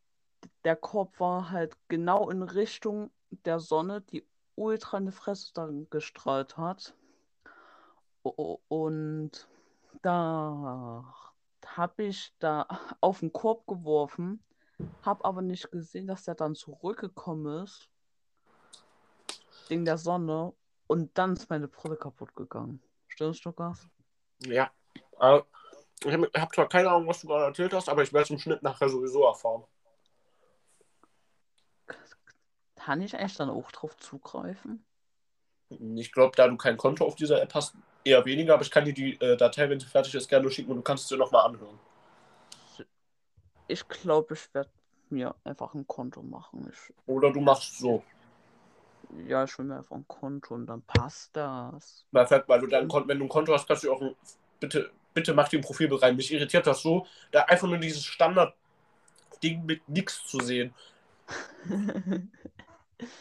[0.64, 5.90] Der Korb war halt genau in Richtung der Sonne, die ultra in die Fresse dann
[5.90, 6.94] gestrahlt hat.
[8.24, 9.48] Und
[10.02, 11.14] da
[11.66, 12.68] habe ich da
[13.02, 14.44] auf den Korb geworfen,
[15.04, 17.90] habe aber nicht gesehen, dass er dann zurückgekommen ist.
[19.70, 20.54] Wegen der Sonne
[20.88, 22.82] und dann ist meine Brille kaputt gegangen.
[23.08, 23.88] Stimmt's, Lukas?
[24.40, 24.72] Ja.
[25.20, 25.42] Äh,
[26.04, 28.30] ich habe hab zwar keine Ahnung, was du gerade erzählt hast, aber ich werde es
[28.30, 29.64] im Schnitt nachher sowieso erfahren.
[32.76, 34.86] Kann ich eigentlich dann auch drauf zugreifen?
[35.70, 38.86] Ich glaube, da du kein Konto auf dieser App hast, eher weniger, aber ich kann
[38.86, 41.46] dir die äh, Datei, wenn sie fertig ist, gerne schicken und du kannst dir nochmal
[41.46, 41.80] anhören.
[43.68, 44.70] Ich glaube, ich werde
[45.10, 46.72] mir einfach ein Konto machen.
[46.72, 48.04] Ich, Oder du machst so.
[49.28, 52.06] Ja, ich will mir einfach ein Konto und dann passt das.
[52.12, 54.16] Perfekt, weil du dann, wenn du ein Konto hast, kannst du auch ein,
[54.60, 56.16] bitte, bitte mach dir ein Profilbild rein.
[56.16, 60.74] Mich irritiert das so, da einfach nur dieses Standard-Ding mit nichts zu sehen.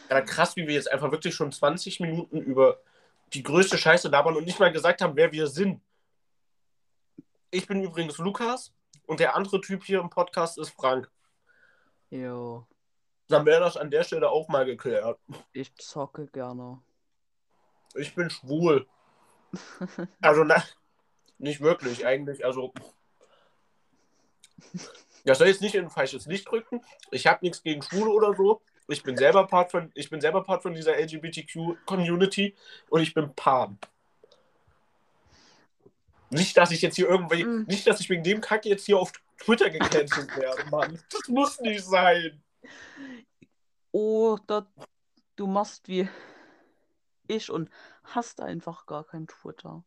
[0.09, 2.79] Ja, krass, wie wir jetzt einfach wirklich schon 20 Minuten über
[3.33, 5.81] die größte Scheiße labern und nicht mal gesagt haben, wer wir sind.
[7.51, 8.73] Ich bin übrigens Lukas
[9.05, 11.11] und der andere Typ hier im Podcast ist Frank.
[12.09, 12.65] jo,
[13.29, 15.19] Dann wäre das an der Stelle auch mal geklärt.
[15.53, 16.79] ich zocke gerne.
[17.95, 18.87] Ich bin schwul.
[20.21, 20.61] Also, na,
[21.37, 22.43] nicht wirklich, eigentlich.
[22.45, 22.73] Also,
[25.23, 26.81] das soll jetzt nicht in ein falsches Licht drücken.
[27.11, 28.61] Ich habe nichts gegen Schwule oder so.
[28.89, 32.55] Ich bin selber Part von, ich bin selber Part von dieser LGBTQ-Community
[32.89, 33.77] und ich bin Pan.
[36.29, 37.65] Nicht, dass ich jetzt hier irgendwie, Mm.
[37.67, 40.99] nicht, dass ich wegen dem Kack jetzt hier auf Twitter gecancelt werde, Mann.
[41.11, 42.41] Das muss nicht sein.
[44.01, 44.67] Oder
[45.37, 46.07] du machst wie
[47.27, 47.71] ich und
[48.03, 49.83] hast einfach gar kein Twitter.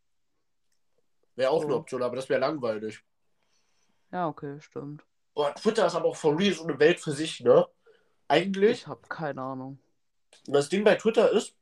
[1.37, 1.67] Wäre auch So.
[1.69, 3.05] eine Option, aber das wäre langweilig.
[4.11, 5.05] Ja, okay, stimmt.
[5.35, 7.69] Oh, Twitter ist aber auch for real so eine Welt für sich, ne?
[8.27, 9.79] Eigentlich, Ich habe keine Ahnung.
[10.47, 11.55] das Ding bei Twitter ist,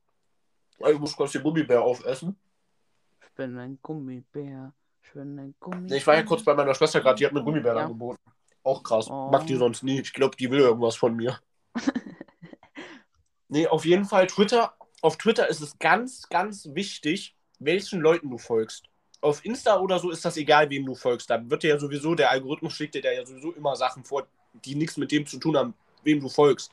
[0.79, 2.41] oh, ich muss kurz den Gummibär aufessen.
[3.21, 4.73] Ich bin ein Gummibär.
[5.03, 5.99] Ich bin ein Gummibär.
[5.99, 7.85] Ich war ja kurz bei meiner Schwester gerade, die hat mir Gummibär Ja.
[7.85, 8.23] angeboten.
[8.63, 9.11] Auch krass.
[9.11, 9.29] Oh.
[9.31, 10.01] Mag die sonst nie.
[10.01, 11.39] Ich glaube, die will irgendwas von mir.
[13.49, 14.75] Nee, auf jeden Fall Twitter.
[15.01, 18.85] Auf Twitter ist es ganz, ganz wichtig, welchen Leuten du folgst.
[19.21, 21.29] Auf Insta oder so ist das egal, wem du folgst.
[21.31, 24.27] Da wird dir ja sowieso, der Algorithmus schlägt dir ja sowieso immer Sachen vor,
[24.65, 26.71] die nichts mit dem zu tun haben, wem du folgst.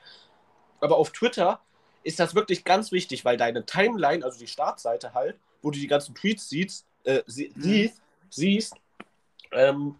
[0.79, 1.59] Aber auf Twitter
[2.03, 5.87] ist das wirklich ganz wichtig, weil deine Timeline, also die Startseite halt, wo du die
[5.87, 7.61] ganzen Tweets siehst, äh, sie, Mhm.
[7.61, 8.73] siehst, siehst
[9.51, 9.95] ähm,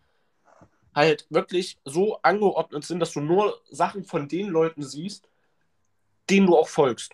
[0.93, 5.27] halt wirklich so angeordnet sind, dass du nur Sachen von den Leuten siehst,
[6.29, 7.13] denen du auch folgst.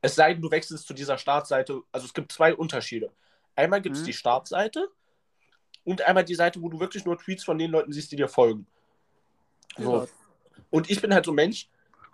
[0.00, 1.82] Es sei denn, du wechselst zu dieser Startseite.
[1.92, 3.10] Also es gibt zwei Unterschiede.
[3.54, 4.06] Einmal gibt es Mhm.
[4.06, 4.88] die Startseite
[5.84, 8.28] und einmal die Seite, wo du wirklich nur Tweets von den Leuten siehst, die dir
[8.28, 8.66] folgen.
[9.76, 10.02] So.
[10.02, 10.06] Ja.
[10.70, 11.68] Und ich bin halt so ein Mensch,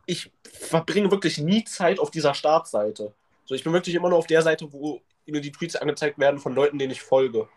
[0.07, 3.15] ich verbringe wirklich nie Zeit auf dieser Startseite.
[3.45, 6.41] So, ich bin wirklich immer nur auf der Seite, wo mir die Tweets angezeigt werden
[6.41, 7.49] von Leuten, denen ich folge.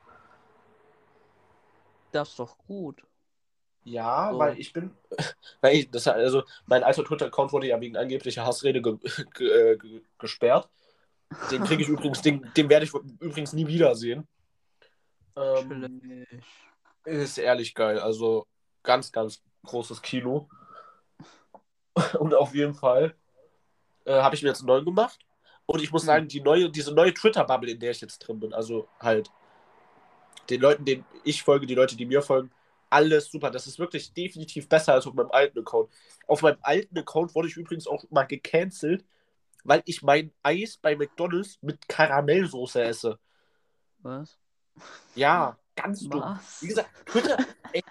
[2.12, 3.02] Das ist doch gut.
[3.84, 4.40] Ja, So.
[4.40, 4.92] weil ich bin,
[5.62, 8.98] weil ich, das, also mein alter Twitter-Account wurde ja wegen angeblicher Hassrede ge,
[9.34, 10.70] ge, äh, ge, gesperrt.
[11.50, 14.28] Den kriege ich übrigens, den, den werde ich übrigens nie wiedersehen.
[15.36, 16.26] Ähm,
[17.06, 18.46] ist ehrlich geil, also
[18.84, 20.50] ganz, ganz großes Kino.
[22.20, 23.16] Und auf jeden Fall
[24.06, 25.20] äh, habe ich mir jetzt einen neuen gemacht.
[25.66, 26.08] Und ich muss Hm.
[26.08, 29.32] sagen, die neue, diese neue Twitter-Bubble, in der ich jetzt drin bin, also halt
[30.50, 32.52] den Leuten, denen ich folge, die Leute, die mir folgen,
[32.92, 33.50] alles super.
[33.52, 35.90] Das ist wirklich definitiv besser als auf meinem alten Account.
[36.28, 39.06] Auf meinem alten Account wurde ich übrigens auch mal gecancelt,
[39.64, 43.20] weil ich mein Eis bei McDonalds mit Karamellsoße esse.
[44.00, 44.38] Was?
[45.16, 46.22] Ja, ganz dumm.
[46.22, 46.62] Was?
[46.62, 47.38] Wie gesagt, Twitter,
[47.72, 47.84] ey,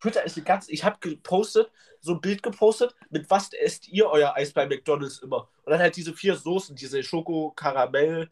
[0.00, 0.68] Twitter ist eine ganz.
[0.68, 5.18] Ich habe gepostet, so ein Bild gepostet, mit was esst ihr euer Eis bei McDonalds
[5.18, 5.48] immer?
[5.64, 8.30] Und dann halt diese vier Soßen, diese Schoko, Karamell,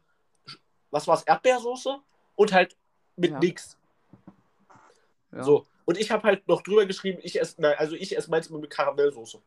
[0.91, 1.99] was war's, Erdbeersoße
[2.35, 2.77] und halt
[3.17, 3.39] mit Ja.
[3.39, 3.77] nix.
[5.33, 5.43] Ja.
[5.43, 5.67] So.
[5.89, 8.59] Und ich habe halt noch drüber geschrieben, ich esse, nein, also ich esse meins immer
[8.59, 9.41] mit Karamellsoße.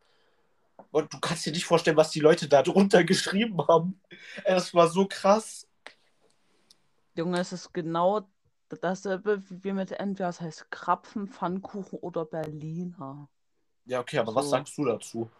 [0.90, 4.00] Und du kannst dir nicht vorstellen, was die Leute da drunter geschrieben haben.
[4.42, 5.68] Es war so krass.
[7.14, 8.26] Junge, es ist genau
[8.80, 13.28] dasselbe wie mit entweder es heißt Krapfen, Pfannkuchen oder Berliner.
[13.84, 14.50] Ja, okay, aber was So.
[14.50, 15.30] sagst du dazu?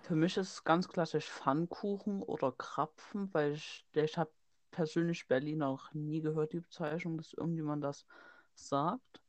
[0.00, 4.30] Für mich ist es ganz klassisch Pfannkuchen oder Krapfen, weil ich, ich habe
[4.70, 8.06] persönlich Berliner noch nie gehört, die Bezeichnung, dass irgendjemand das
[8.68, 9.20] sagt.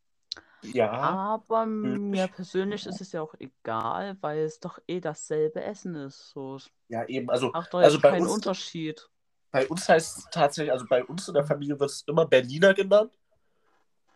[0.63, 0.91] Ja.
[0.91, 5.95] Aber mir ich- persönlich ist es ja auch egal, weil es doch eh dasselbe Essen
[5.95, 6.29] ist.
[6.29, 7.29] So, Ja, eben.
[7.29, 9.07] Also doch Also bei keinen uns- Unterschied.
[9.51, 12.73] Bei uns heißt es tatsächlich, also bei uns in der Familie wird es immer Berliner
[12.73, 13.11] genannt.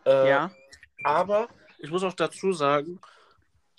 [0.06, 0.52] Äh, Ja,
[1.04, 1.50] Aber
[1.80, 3.02] ich muss auch dazu sagen,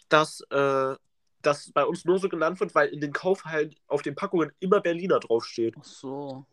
[0.08, 0.96] dass äh,
[1.42, 4.80] das bei uns nur so genannt wird, weil in den Kaufhallen auf den Packungen immer
[4.80, 5.74] Berliner draufsteht.
[5.78, 6.44] ach so.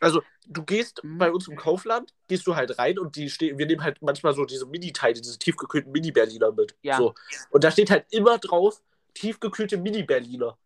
[0.00, 1.18] Also du gehst Mhm.
[1.18, 4.34] bei uns im Kaufland, gehst du halt rein und die stehen, wir nehmen halt manchmal
[4.34, 6.76] so diese Mini-Teile, diese tiefgekühlten Mini-Berliner mit.
[6.82, 6.96] Ja.
[6.96, 7.14] So.
[7.50, 8.82] Und da steht halt immer drauf,
[9.14, 10.58] tiefgekühlte Mini-Berliner.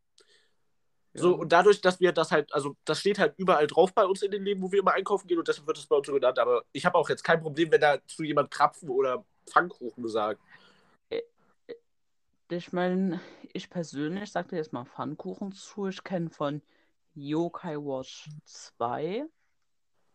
[1.19, 4.21] So, und dadurch, dass wir das halt, also das steht halt überall drauf bei uns
[4.21, 6.13] in den Läden, wo wir immer einkaufen gehen und deshalb wird es bei uns so
[6.13, 6.39] genannt.
[6.39, 10.41] Aber ich habe auch jetzt kein Problem, wenn da zu jemand Krapfen oder Pfannkuchen sagt.
[12.51, 13.21] Ich meine,
[13.55, 15.89] ich persönlich sagte jetzt mal Pfannkuchen zu.
[15.89, 16.61] Ich kenne von
[17.17, 19.25] Yokai Watch 2.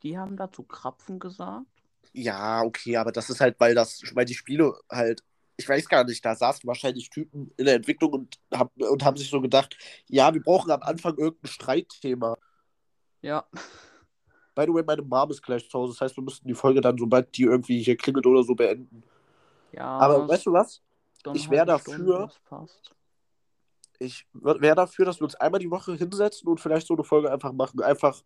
[0.03, 1.65] Die haben dazu Krapfen gesagt.
[2.13, 5.23] Ja, okay, aber das ist halt, weil das, weil die Spiele halt,
[5.57, 9.17] ich weiß gar nicht, da saßen wahrscheinlich Typen in der Entwicklung und, hab, und haben
[9.17, 12.37] sich so gedacht, ja, wir brauchen am Anfang irgendein Streitthema.
[13.21, 13.45] Ja.
[14.55, 16.81] By the way, meine Mom ist gleich zu Hause, das heißt, wir müssten die Folge
[16.81, 19.03] dann, sobald die irgendwie hier klingelt oder so, beenden.
[19.71, 19.85] Ja.
[19.85, 20.81] Aber weißt du was?
[21.33, 22.67] ich wär halbe Stunde, dafür.
[24.01, 27.31] Ich wäre dafür, dass wir uns einmal die Woche hinsetzen und vielleicht so eine Folge
[27.31, 27.81] einfach machen.
[27.81, 28.23] Einfach.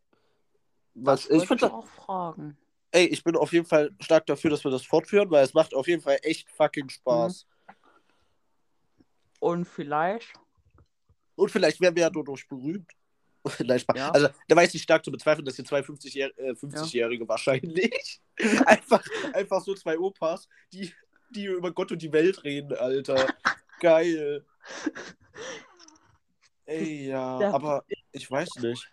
[0.93, 2.57] Was, Das ich finde, auch fragen.
[2.91, 5.73] ey, ich bin auf jeden Fall stark dafür, dass wir das fortführen, weil es macht
[5.73, 7.45] auf jeden Fall echt fucking Spaß.
[9.41, 10.31] Und vielleicht,
[11.35, 12.89] Und vielleicht werden wir ja dadurch berühmt.
[13.59, 13.97] Nein, Spaß.
[13.97, 14.11] Ja.
[14.11, 18.21] Also, da weiß ich stark zu bezweifeln, dass hier zwei 50-Jährige äh, 50 wahrscheinlich
[18.65, 20.93] einfach, einfach so zwei Opas, die,
[21.31, 23.27] die über Gott und die Welt reden, Alter.
[23.81, 24.45] Geil.
[26.65, 27.51] Ey, ja, Ja.
[27.53, 28.89] aber ich weiß nicht.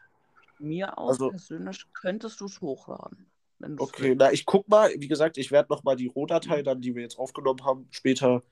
[0.59, 3.27] mir auch Also- persönlich, könntest du es hochladen.
[3.59, 6.81] Wenn du's Okay, na, ich guck mal, wie gesagt, ich werde nochmal die Rohdatei dann,
[6.81, 8.43] die wir jetzt aufgenommen haben, später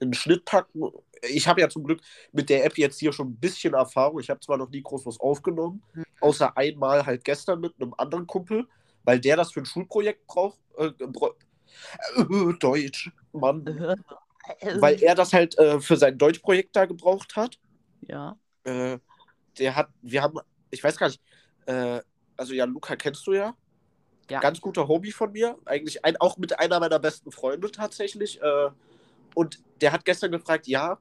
[0.00, 0.82] in den Schnitt packen.
[1.22, 2.00] Ich habe ja zum Glück
[2.32, 4.18] mit der App jetzt hier schon ein bisschen Erfahrung.
[4.20, 6.04] Ich habe zwar noch nie groß was aufgenommen, Mhm.
[6.20, 8.66] außer einmal halt gestern mit einem anderen Kumpel,
[9.04, 10.58] weil der das für ein Schulprojekt braucht.
[10.78, 11.34] Äh, bra-
[12.16, 12.24] äh,
[12.60, 13.66] Deutsch, Mann.
[13.66, 13.96] Äh,
[14.78, 17.58] Weil er das halt äh, für sein Deutschprojekt da gebraucht hat.
[18.06, 18.98] Ja, Äh,
[19.58, 20.38] der hat, wir haben,
[20.70, 21.20] ich weiß gar nicht,
[21.66, 22.00] äh,
[22.36, 23.54] also ja, Luca kennst du ja.
[24.30, 24.40] ja.
[24.40, 25.58] Ganz guter Hobby von mir.
[25.64, 28.40] Eigentlich ein, auch mit einer meiner besten Freunde tatsächlich.
[28.40, 28.70] Äh,
[29.34, 30.98] und der hat gestern gefragt, ja,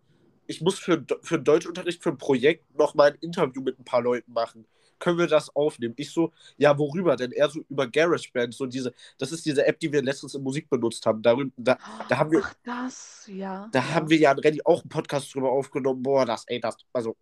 [0.48, 4.02] ich muss für, für einen Deutschunterricht, für ein Projekt nochmal ein Interview mit ein paar
[4.02, 4.66] Leuten machen.
[5.00, 5.94] Können wir das aufnehmen?
[5.98, 7.32] Ich so, ja, worüber denn?
[7.32, 10.70] Er so über GarageBand, so diese, das ist diese App, die wir letztens in Musik
[10.70, 11.22] benutzt haben.
[11.22, 13.70] Darüber, da, da haben wir, Ach, das, ja.
[13.72, 13.94] da ja.
[13.94, 16.04] haben wir ja Renny auch einen Podcast drüber aufgenommen.
[16.04, 17.16] Boah, das, ey, das, also.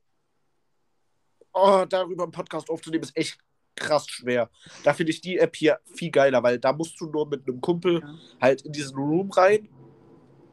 [1.53, 3.39] Oh, darüber einen Podcast aufzunehmen, ist echt
[3.75, 4.49] krass schwer.
[4.83, 7.61] Da finde ich die App hier viel geiler, weil da musst du nur mit einem
[7.61, 8.15] Kumpel Ja.
[8.41, 9.69] halt in diesen Room rein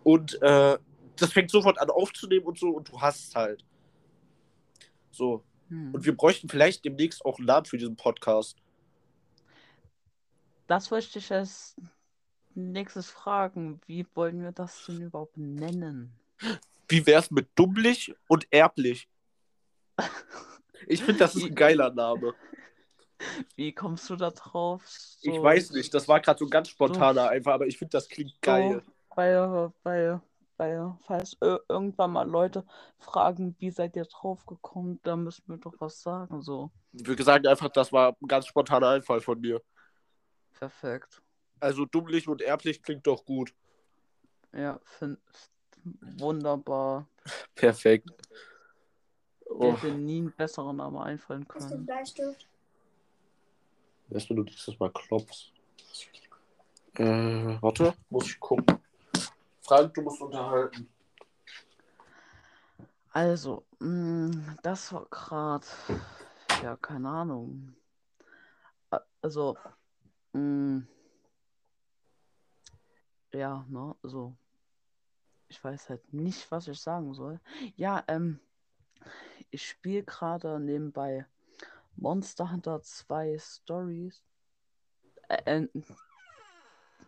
[0.02, 0.78] und äh,
[1.16, 3.64] das fängt sofort an aufzunehmen und so und du hast halt.
[5.10, 5.42] So.
[5.74, 5.94] Hm.
[5.94, 8.56] Und wir bräuchten vielleicht demnächst auch einen Namen für diesen Podcast.
[10.66, 11.76] Das wollte ich als
[12.54, 13.80] nächstes fragen.
[13.86, 16.12] Wie wollen wir das denn überhaupt nennen?
[16.88, 19.08] Wie wär's mit dummlich und erblich?
[20.86, 22.34] Ich finde, das ist ein geiler Name.
[23.56, 24.82] Wie kommst du da drauf?
[25.22, 28.08] Ich So- weiß nicht, das war gerade so ganz spontaner einfach, aber ich finde, das
[28.08, 28.82] klingt geil.
[28.84, 30.20] So, weil,
[30.56, 32.64] weil, falls ir- irgendwann mal Leute
[32.98, 36.42] fragen, wie seid ihr drauf gekommen, da müssen wir doch was sagen.
[36.42, 39.60] So, Wir sagen einfach, das war ein ganz spontaner Einfall von mir.
[40.52, 41.20] perfekt.
[41.60, 43.54] Also dummlich und erblich klingt doch gut.
[44.52, 45.18] Ja, find,
[46.18, 47.08] wunderbar.
[47.54, 48.08] Perfekt.
[48.10, 48.16] Mir
[49.50, 51.86] Oh, hätte nie einen besseren Namen einfallen Hast du einen können.
[51.86, 52.48] Bleistift?
[54.08, 55.52] weißt du, du nächstes Mal klopfst.
[56.96, 57.04] Äh,
[57.60, 58.66] warte, muss ich gucken.
[59.66, 60.88] Frank, du musst unterhalten.
[63.12, 65.66] Also, mh, das war gerade,
[66.62, 67.74] ja, keine Ahnung.
[69.22, 69.56] Also,
[70.32, 70.82] mh,
[73.32, 74.36] ja, ne, so.
[75.48, 77.40] Ich weiß halt nicht, was ich sagen soll.
[77.76, 78.40] Ja, ähm,
[79.50, 81.26] ich spiele gerade nebenbei
[81.96, 84.24] Monster Hunter 2 Stories.
[85.28, 85.68] Äh, äh,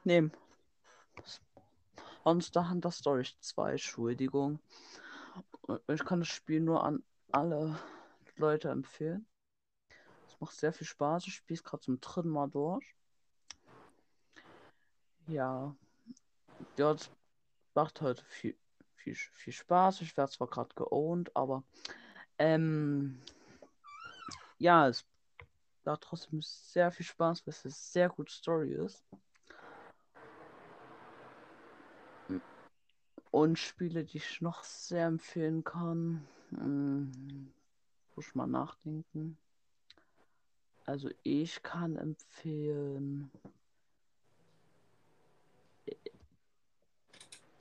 [0.05, 0.31] nee.
[2.27, 4.59] Monster Hunter Stories 2, Entschuldigung.
[5.61, 7.79] Und Ich kann das Spiel nur an alle
[8.35, 9.29] Leute empfehlen.
[10.27, 11.29] Es macht sehr viel Spaß.
[11.29, 12.97] Ich spiele es gerade zum dritten Mal durch.
[15.29, 15.77] Ja.
[16.77, 17.09] Ja, es
[17.77, 18.57] macht heute viel,
[18.97, 20.01] viel, viel Spaß.
[20.01, 21.63] Ich werde zwar gerade geowned, aber
[22.39, 23.23] ähm,
[24.59, 25.05] ja, es
[25.85, 29.05] macht trotzdem sehr viel Spaß, weil es eine sehr gute Story ist.
[33.31, 36.27] Und Spiele, die ich noch sehr empfehlen kann.
[36.51, 37.53] Hm,
[38.15, 39.37] muss ich mal nachdenken.
[40.87, 43.31] Also ich kann empfehlen.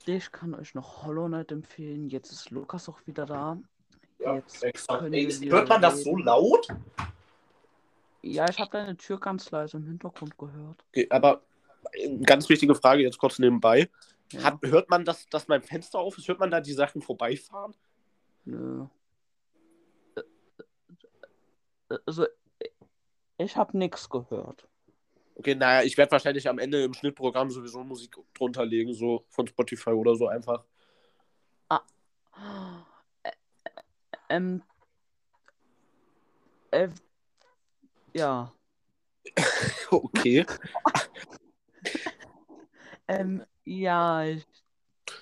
[0.06, 2.08] Ich kann euch noch Hollow Knight empfehlen.
[2.08, 3.58] Jetzt ist Lukas auch wieder da.
[4.20, 6.68] Jetzt können Ey, hört man das so laut?
[8.22, 10.84] Ja, ich habe deine Tür ganz leise im Hintergrund gehört.
[10.88, 11.42] Okay, aber
[11.92, 13.88] äh, ganz wichtige Frage jetzt kurz nebenbei.
[14.32, 16.26] Ja, Hat, hört man, dass, dass mein Fenster auf ist?
[16.28, 17.74] Hört man da die Sachen vorbeifahren?
[18.44, 18.86] nö.
[20.16, 20.20] Äh,
[21.94, 22.26] äh, Also,
[23.38, 24.66] ich habe nichts gehört.
[25.36, 29.46] Okay, naja, ich werde wahrscheinlich am Ende im Schnittprogramm sowieso Musik drunter legen, so von
[29.46, 30.64] Spotify oder so einfach.
[31.70, 31.80] Ä-
[34.28, 34.62] Ähm,
[36.70, 36.88] äh,
[38.14, 38.52] Ja.
[39.90, 40.44] Okay.
[43.08, 44.46] Ähm, ja, ich,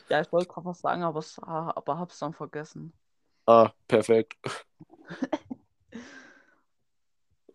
[0.08, 2.92] ja, ich wollte gerade was sagen, aber, es, aber hab's dann vergessen.
[3.46, 4.36] Ah, perfekt.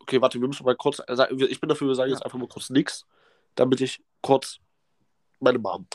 [0.01, 0.99] Okay, warte, wir müssen mal kurz.
[1.01, 2.15] Also ich bin dafür, wir sagen Ja.
[2.15, 3.05] jetzt einfach mal kurz nichts,
[3.53, 4.59] damit ich kurz
[5.39, 5.85] meine Mom.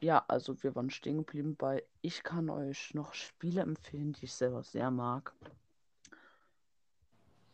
[0.00, 4.34] Ja, also wir waren stehen geblieben bei, ich kann euch noch Spiele empfehlen, die ich
[4.34, 5.34] selber sehr mag.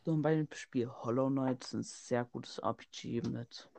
[0.04, 3.70] Zum Beispiel Hollow Knight ist ein sehr gutes RPG mit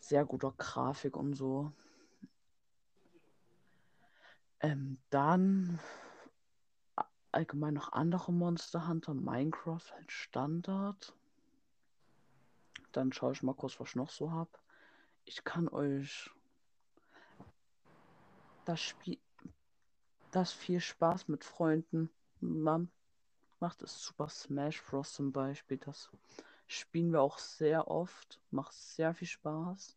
[0.00, 1.72] sehr guter Grafik und so.
[4.60, 5.78] Ähm, dann
[7.32, 11.14] allgemein noch andere Monster Hunter, Minecraft halt Standard.
[12.92, 14.50] Dann schaue ich mal kurz, was ich noch so habe.
[15.26, 16.30] Ich kann euch
[18.64, 19.18] das Spiel,
[20.30, 22.90] das viel Spaß mit Freunden man
[23.60, 25.12] macht, ist Super Smash Bros.
[25.12, 25.78] zum Beispiel.
[25.78, 26.10] Das
[26.66, 29.96] spielen wir auch sehr oft, macht sehr viel Spaß.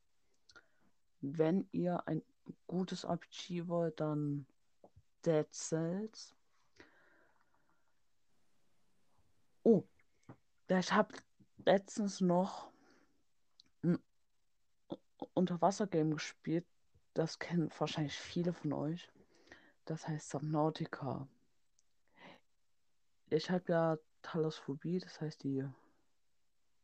[1.21, 2.21] Wenn ihr ein
[2.67, 4.45] gutes RPG wollt, dann
[5.25, 6.36] Dead Cells.
[9.63, 9.84] Oh,
[10.69, 11.13] ich habe
[11.65, 12.71] letztens noch
[13.84, 13.99] ein
[15.34, 16.65] Unterwasser-Game gespielt.
[17.17, 19.10] Das kennen wahrscheinlich viele von euch.
[19.86, 21.27] Das heißt Subnautica.
[23.32, 25.67] Ich habe ja Thalasphobie, das heißt die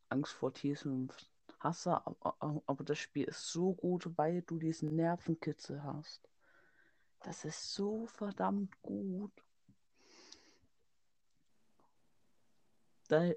[0.08, 1.12] Angst vor tiefen
[1.60, 6.28] aber- Aber das Spiel ist so gut, weil du diesen Nervenkitzel hast.
[7.20, 9.30] Das ist so verdammt gut.
[13.06, 13.30] Da,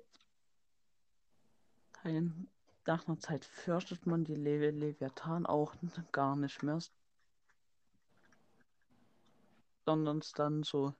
[2.01, 2.49] Ein-
[2.87, 5.75] nach einer Zeit fürchtet man die Le Leviathan auch
[6.11, 6.79] gar nicht mehr,
[9.85, 10.93] sondern ist dann so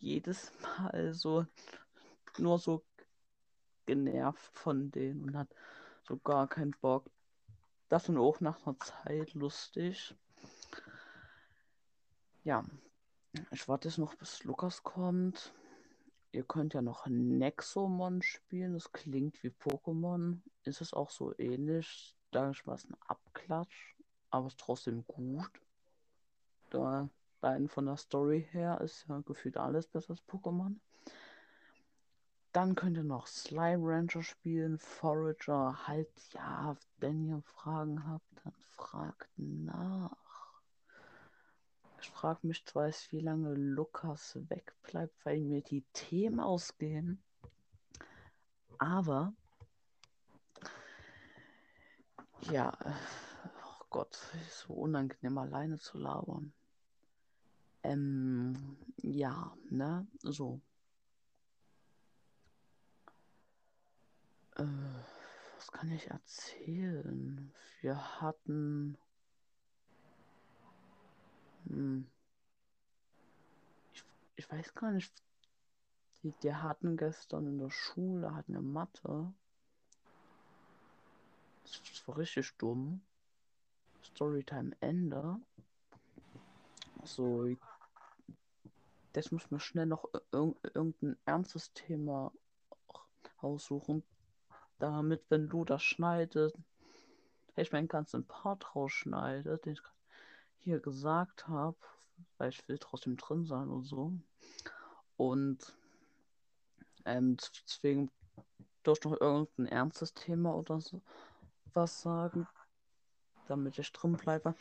[0.00, 1.46] jedes Mal so
[2.38, 2.84] nur so
[3.86, 5.48] genervt von denen und hat
[6.06, 7.10] so gar keinen Bock.
[7.88, 10.14] Das und auch nach einer Zeit lustig.
[12.44, 12.64] Ja,
[13.50, 15.52] ich warte jetzt noch, bis Lukas kommt.
[16.32, 18.74] Ihr könnt ja noch Nexomon spielen.
[18.74, 20.38] Das klingt wie Pokémon.
[20.64, 22.16] Ist es auch so ähnlich.
[22.30, 23.96] Da ist was ein Abklatsch,
[24.30, 25.50] aber ist trotzdem gut.
[26.70, 27.08] Da
[27.42, 30.76] rein von der Story her ist ja gefühlt alles besser als Pokémon.
[32.52, 35.86] Dann könnt ihr noch Slime Rancher spielen, Forager.
[35.86, 40.16] Halt, ja, wenn ihr Fragen habt, dann fragt nach.
[42.02, 47.22] Ich frage mich zwar, wie lange Lukas wegbleibt, weil mir die Themen ausgehen.
[48.78, 49.34] Aber
[52.50, 52.72] ja,
[53.64, 56.52] oh Gott, ist so unangenehm alleine zu labern.
[57.82, 60.60] Ähm, ja, ne, so.
[64.56, 64.64] Äh,
[65.56, 67.52] was kann ich erzählen?
[67.80, 68.96] Wir hatten.
[71.66, 72.06] Hm,
[73.92, 74.04] ich,
[74.36, 75.12] ich weiß gar nicht.
[76.22, 79.32] Die, die hatten gestern in der Schule, hatten eine Mathe.
[81.62, 83.00] Das, das war richtig dumm.
[84.02, 85.40] Storytime Ende.
[87.04, 87.48] So,
[89.12, 92.32] das muss man schnell noch ir irgendein ernstes Thema
[93.42, 94.02] raussuchen,
[94.78, 96.56] damit, wenn du das schneidest,
[97.56, 99.78] ich meinen ganzen Part rausschneide, den
[100.60, 101.76] hier gesagt habe,
[102.38, 104.12] weil ich will trotzdem drin sein und so.
[105.16, 105.74] Und
[107.04, 108.10] ähm, deswegen
[108.82, 111.02] durch noch irgendein ernstes Thema oder so
[111.74, 112.46] was sagen,
[113.46, 114.54] damit ich drin bleibe.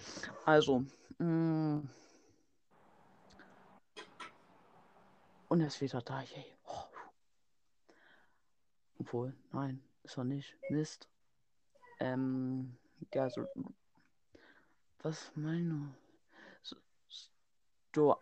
[0.46, 0.86] Also,
[1.18, 1.82] mh,
[5.48, 6.22] und er ist wieder da.
[6.22, 6.46] Yay.
[6.66, 6.86] Oh.
[9.00, 10.56] Obwohl, nein, ist er nicht.
[10.70, 11.10] Mist.
[12.00, 12.78] Ähm,
[13.14, 13.48] ja, also,
[15.04, 15.96] was meine?
[17.96, 18.18] So,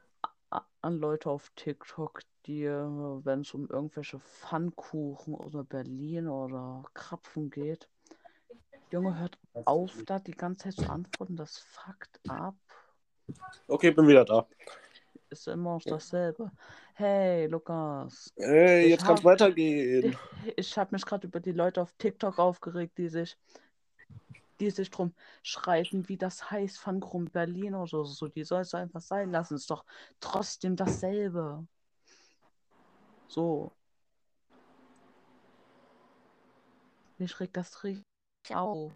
[0.52, 6.84] a- an Leute auf TikTok, die, äh, wenn es um irgendwelche Pfannkuchen oder Berlin oder
[6.94, 7.90] Krapfen geht,
[8.92, 11.36] Junge, hört auf, da die ganze Zeit zu antworten.
[11.36, 12.56] Das fuckt ab.
[13.68, 14.48] Okay, bin wieder da.
[15.30, 16.52] Ist immer noch dasselbe.
[16.94, 18.34] Hey, Lukas.
[18.38, 20.18] Hey, Ich jetzt kann's hab- weitergehen.
[20.56, 23.38] Ich habe mich gerade über die Leute auf TikTok aufgeregt, die sich,
[24.60, 28.03] die sich drum schreiben, wie das heißt, Pfannkuchen Berlin oder so.
[28.03, 28.28] so.
[28.28, 29.55] Die soll es einfach sein lassen.
[29.55, 29.86] Ist doch
[30.20, 31.66] trotzdem dasselbe.
[33.28, 33.72] So.
[37.18, 38.05] Mich regt das richtig
[38.53, 38.93] auf.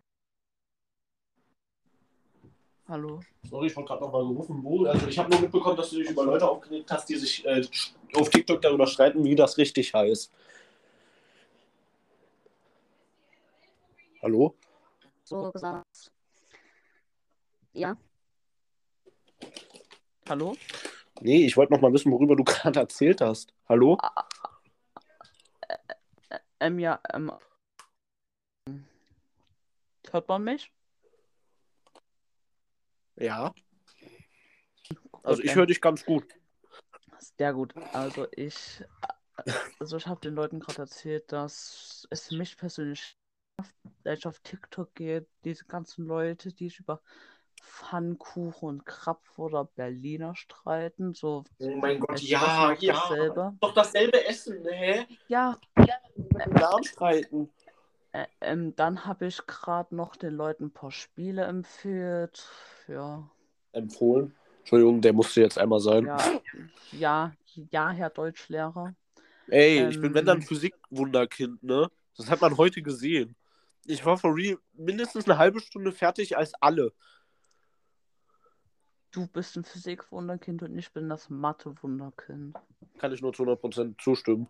[2.87, 3.21] Hallo.
[3.43, 4.59] Sorry, ich wurde gerade nochmal gerufen.
[4.63, 4.85] Wo?
[4.85, 7.65] Also ich habe nur mitbekommen, dass du dich über Leute aufgeregt hast, die sich äh,
[8.15, 10.31] auf TikTok darüber streiten, wie das richtig heißt.
[14.21, 14.55] Hallo?
[15.31, 16.11] So gesagt.
[17.71, 17.95] Ja,
[20.27, 20.57] Hallo?
[21.21, 23.53] Nee, ich wollte noch mal wissen, worüber du gerade erzählt hast.
[23.69, 23.97] Hallo?
[26.59, 27.31] Ähm, ja, ähm.
[30.09, 30.73] Hört man mich?
[33.15, 33.53] Ja.
[35.23, 35.55] Also ich Okay.
[35.55, 36.25] höre dich ganz gut.
[37.37, 37.73] Sehr gut.
[37.93, 38.83] Also ich,
[39.79, 43.17] also ich habe den Leuten gerade erzählt, dass es für mich persönlich,
[44.03, 47.01] wenn ich auf TikTok gehe, diese ganzen Leute, die sich über
[47.61, 52.93] Pfannkuchen und Krapfen oder Berliner streiten, so Oh mein Gott, ja, ja.
[52.93, 53.53] dasselbe.
[53.61, 55.05] Doch dasselbe Essen, ne?
[55.27, 55.57] Ja,
[56.15, 57.49] Mit Namen streiten.
[58.13, 62.47] äh, ähm, dann habe ich gerade noch den Leuten ein paar Spiele empfiehlt.
[62.87, 63.29] Ja,
[63.73, 64.35] Empfohlen.
[64.59, 66.05] Entschuldigung, der musste jetzt einmal sein.
[66.05, 66.17] ja,
[66.91, 67.33] ja,
[67.71, 68.95] ja, Herr Deutschlehrer.
[69.47, 70.43] Ey, ich bin wenn dann Ähm.
[70.43, 71.89] Physikwunderkind, ne?
[72.17, 73.35] Das hat man heute gesehen.
[73.85, 76.93] Ich war for real mindestens eine halbe Stunde fertig als alle.
[79.11, 82.57] Du bist ein Physikwunderkind und ich bin das Mathe-Wunderkind.
[82.97, 84.47] Kann ich nur zu 100% zustimmen.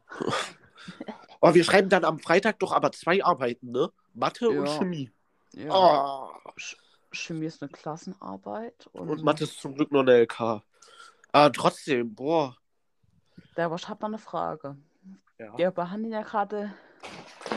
[1.39, 3.91] Aber wir schreiben dann am Freitag doch aber zwei Arbeiten, ne?
[4.13, 4.77] Mathe und Ja.
[4.77, 5.11] Chemie.
[5.53, 5.69] Ja.
[5.71, 6.49] Oh.
[6.57, 6.77] Ch-
[7.11, 10.61] Chemie ist eine Klassenarbeit und, Und Mathe ist zum Glück nur eine LK.
[11.31, 12.55] Aber trotzdem, boah.
[13.55, 14.77] Da ich habe mal eine Frage.
[15.39, 15.57] Ja.
[15.57, 16.71] Wir behandeln ja gerade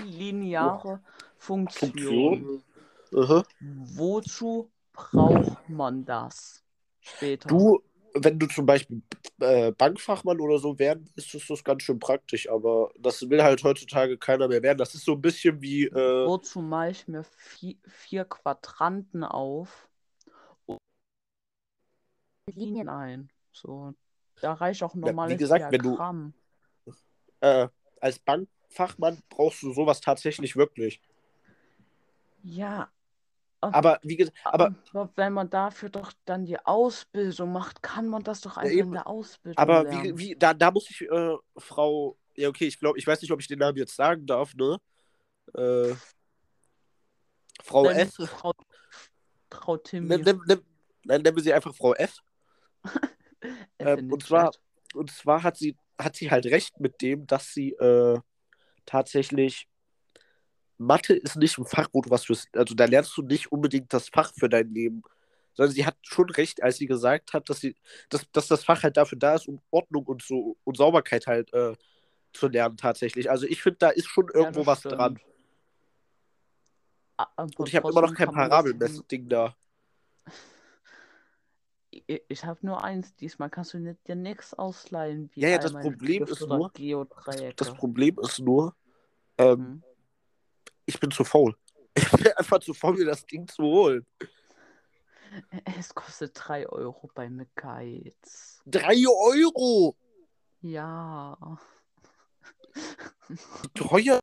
[0.05, 1.01] lineare
[1.45, 2.63] Funktion.
[3.11, 3.45] Funktion.
[3.61, 6.65] Wozu braucht man das
[7.01, 7.49] später?
[7.49, 7.83] Du,
[8.15, 9.03] wenn du zum Beispiel
[9.41, 13.63] äh, Bankfachmann oder so werden willst, ist das ganz schön praktisch, aber das will halt
[13.65, 14.79] heutzutage keiner mehr werden.
[14.79, 19.89] Das ist so ein bisschen wie, äh, Wozu mache ich mir vier, vier Quadranten auf
[20.67, 20.79] und
[22.53, 23.31] Linien ein?
[23.53, 23.93] So,
[24.41, 26.35] da reicht auch ein wie normales gesagt, wenn du- Diagramm.
[27.41, 27.69] äh,
[28.01, 31.01] als Bankfachmann brauchst du sowas tatsächlich wirklich.
[32.47, 32.91] Ja,
[33.61, 38.23] Aber wie gesagt, aber, aber wenn man dafür doch dann die Ausbildung macht, kann man
[38.23, 38.89] das doch einfach eben.
[38.89, 40.19] in der Ausbildung aber lernen.
[40.19, 43.31] wie, wie, da, da muss ich äh, Frau, ja okay, ich glaube, ich weiß nicht,
[43.33, 44.79] ob ich den Namen jetzt sagen darf, ne?
[45.55, 45.95] Äh,
[47.63, 48.15] Frau Nenn F.
[48.29, 48.53] Frau,
[49.51, 50.09] Frau Timmy.
[50.09, 50.61] Nimm, nimm, nimm,
[51.05, 52.19] nein, nennen wir sie einfach Frau F.
[53.79, 54.53] Ähm, und zwar-.
[54.95, 58.19] Und zwar hat sie, hat sie halt recht mit dem, dass sie äh,
[58.87, 59.69] tatsächlich
[60.79, 63.93] Mathe ist nicht ein Fach, wo du was fürs, also da lernst du nicht unbedingt
[63.93, 65.03] das Fach für dein Leben.
[65.55, 67.77] Sondern sie hat schon recht, als sie gesagt hat, dass sie,
[68.09, 71.53] dass, dass das Fach halt dafür da ist, um Ordnung und so und Sauberkeit halt
[71.55, 71.75] äh,
[72.33, 73.31] zu lernen tatsächlich.
[73.31, 74.95] Also ich finde, da ist schon Ja, irgendwo das was stimmt.
[74.97, 75.21] dran.
[77.17, 79.55] Aber Und ich habe immer noch kein das- Parabelmessding da.
[82.09, 83.15] Ich, ich habe nur eins.
[83.15, 85.31] Diesmal kannst du nicht, dir nichts ausleihen.
[85.33, 86.73] Wie Ja, ja, das all meine Problem Stift- ist nur-.
[87.55, 88.75] Das Problem ist nur.
[90.87, 91.57] Ich bin zu faul.
[91.97, 94.05] Ich bin einfach zu faul, mir das Ding zu holen.
[95.79, 98.61] Es kostet 3 Euro bei McGuides.
[98.67, 99.97] Drei Euro!
[100.61, 101.37] Ja.
[103.75, 104.19] teuer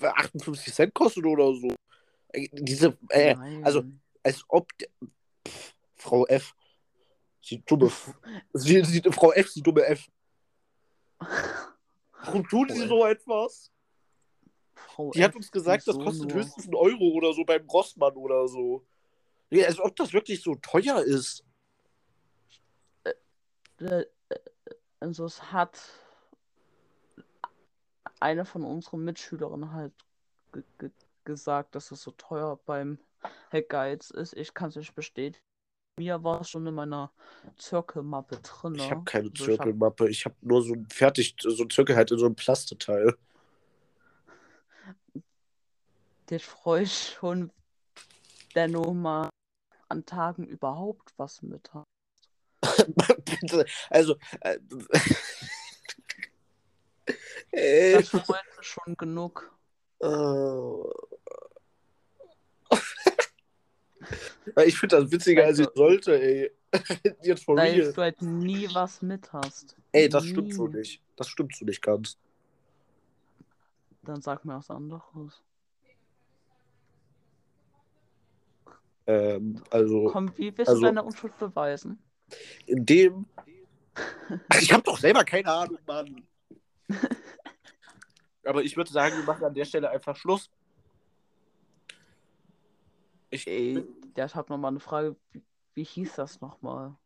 [0.00, 1.74] 58 Cent kostet oder so.
[2.52, 3.84] Diese, äh, also-
[4.22, 4.70] als ob
[5.46, 6.54] Pff, Frau F.
[7.40, 7.90] Sie dumme.
[8.52, 10.08] Sie, sie, Frau F, sie dumme F.
[12.24, 13.71] Warum tun sie so etwas?
[15.14, 16.38] Die hat uns gesagt, das kostet nur?
[16.38, 18.84] höchstens einen Euro oder so beim Grossmann oder so.
[19.50, 21.44] Nee, als ob das wirklich so teuer ist.
[23.04, 23.12] Äh,
[23.84, 24.06] äh,
[25.00, 25.78] Also es hat
[28.20, 29.92] eine von unseren Mitschülerinnen halt
[30.52, 30.90] ge ge
[31.24, 32.98] gesagt, dass es so teuer beim
[33.52, 34.32] Hack Guides ist.
[34.34, 35.42] Ich kann es nicht bestätigen.
[35.98, 37.12] Mir war es schon in meiner
[37.58, 38.74] Zirkelmappe drin.
[38.76, 40.08] Ich habe keine Also hab- Zirkelmappe.
[40.08, 43.14] Ich habe nur so ein fertig, so ein Zirkel halt in so einem Plasteteil.
[46.32, 47.52] Ich freue schon,
[48.54, 49.28] wenn du mal
[49.88, 51.84] an Tagen überhaupt was mit hast.
[53.26, 54.16] Bitte, also.
[54.40, 54.58] Äh,
[57.52, 59.54] Das freut mich schon genug.
[60.00, 60.88] äh,
[64.64, 66.50] ich finde das witziger, als ich Also- sollte, ey.
[67.22, 67.92] Jetzt for Weil real.
[67.92, 69.76] du halt nie was mit hast.
[69.92, 70.78] Ey, das stimmt so Nie.
[70.78, 71.02] nicht.
[71.16, 72.16] Das stimmt so nicht ganz.
[74.00, 75.42] Dann sag mir was anderes.
[79.06, 81.98] Ähm, also, Komm, wie willst also- du deine Unschuld beweisen?
[82.66, 83.26] in dem.
[84.48, 86.26] Ach, ich habe doch selber keine Ahnung, Mann.
[88.44, 90.50] Aber ich würde sagen, wir machen an der Stelle einfach Schluss.
[93.30, 95.16] Ich Ey, bin, ich habe nochmal eine Frage.
[95.32, 95.42] Wie,
[95.74, 96.96] wie hieß das nochmal?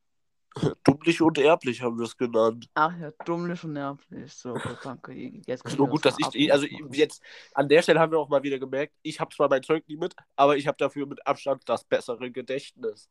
[0.85, 2.69] Dummlich und erblich haben wir es genannt.
[2.75, 4.33] Ach ja, dummlich und nervlich.
[4.33, 5.13] So, gut, danke.
[5.13, 8.29] Jetzt können Nur gut, das dass ich, also jetzt an der Stelle haben wir auch
[8.29, 11.27] mal wieder gemerkt, ich habe zwar mein Zeug nie mit, aber ich habe dafür mit
[11.27, 13.11] Abstand das bessere Gedächtnis.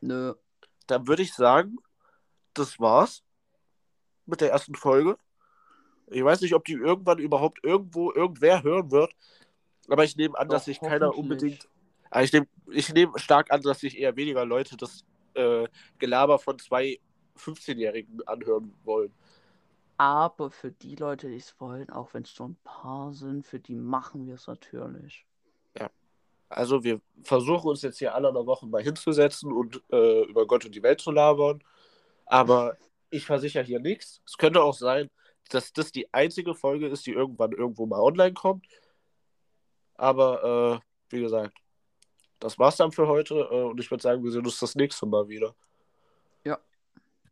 [0.00, 0.34] Nö.
[0.86, 1.76] Dann würde ich sagen,
[2.54, 3.24] das war's
[4.24, 5.18] mit der ersten Folge.
[6.08, 9.12] Ich weiß nicht, ob die irgendwann überhaupt irgendwo irgendwer hören wird,
[9.88, 11.68] aber ich nehme an, dass Doch, sich keiner unbedingt.
[12.10, 15.04] Aber ich nehme ich nehm stark an, dass sich eher weniger Leute das
[15.36, 15.68] äh,
[15.98, 17.00] Gelaber von zwei
[17.36, 19.12] 15-Jährigen anhören wollen.
[19.98, 23.60] Aber für die Leute, die es wollen, auch wenn es nur ein paar sind, für
[23.60, 25.26] die machen wir es natürlich.
[26.48, 30.64] Also wir versuchen uns jetzt hier alle einer Woche mal hinzusetzen und äh, über Gott
[30.64, 31.62] und die Welt zu labern.
[32.24, 32.76] Aber
[33.10, 34.22] ich versichere hier nichts.
[34.26, 35.10] Es könnte auch sein,
[35.50, 38.66] dass das die einzige Folge ist, die irgendwann irgendwo mal online kommt.
[39.94, 41.56] Aber äh, wie gesagt,
[42.40, 43.34] das war's dann für heute.
[43.50, 45.54] Äh, und ich würde sagen, wir sehen uns das nächste Mal wieder.
[46.44, 46.58] Ja.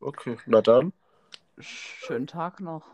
[0.01, 0.93] Okay, na dann.
[1.59, 2.87] Schönen Tag noch.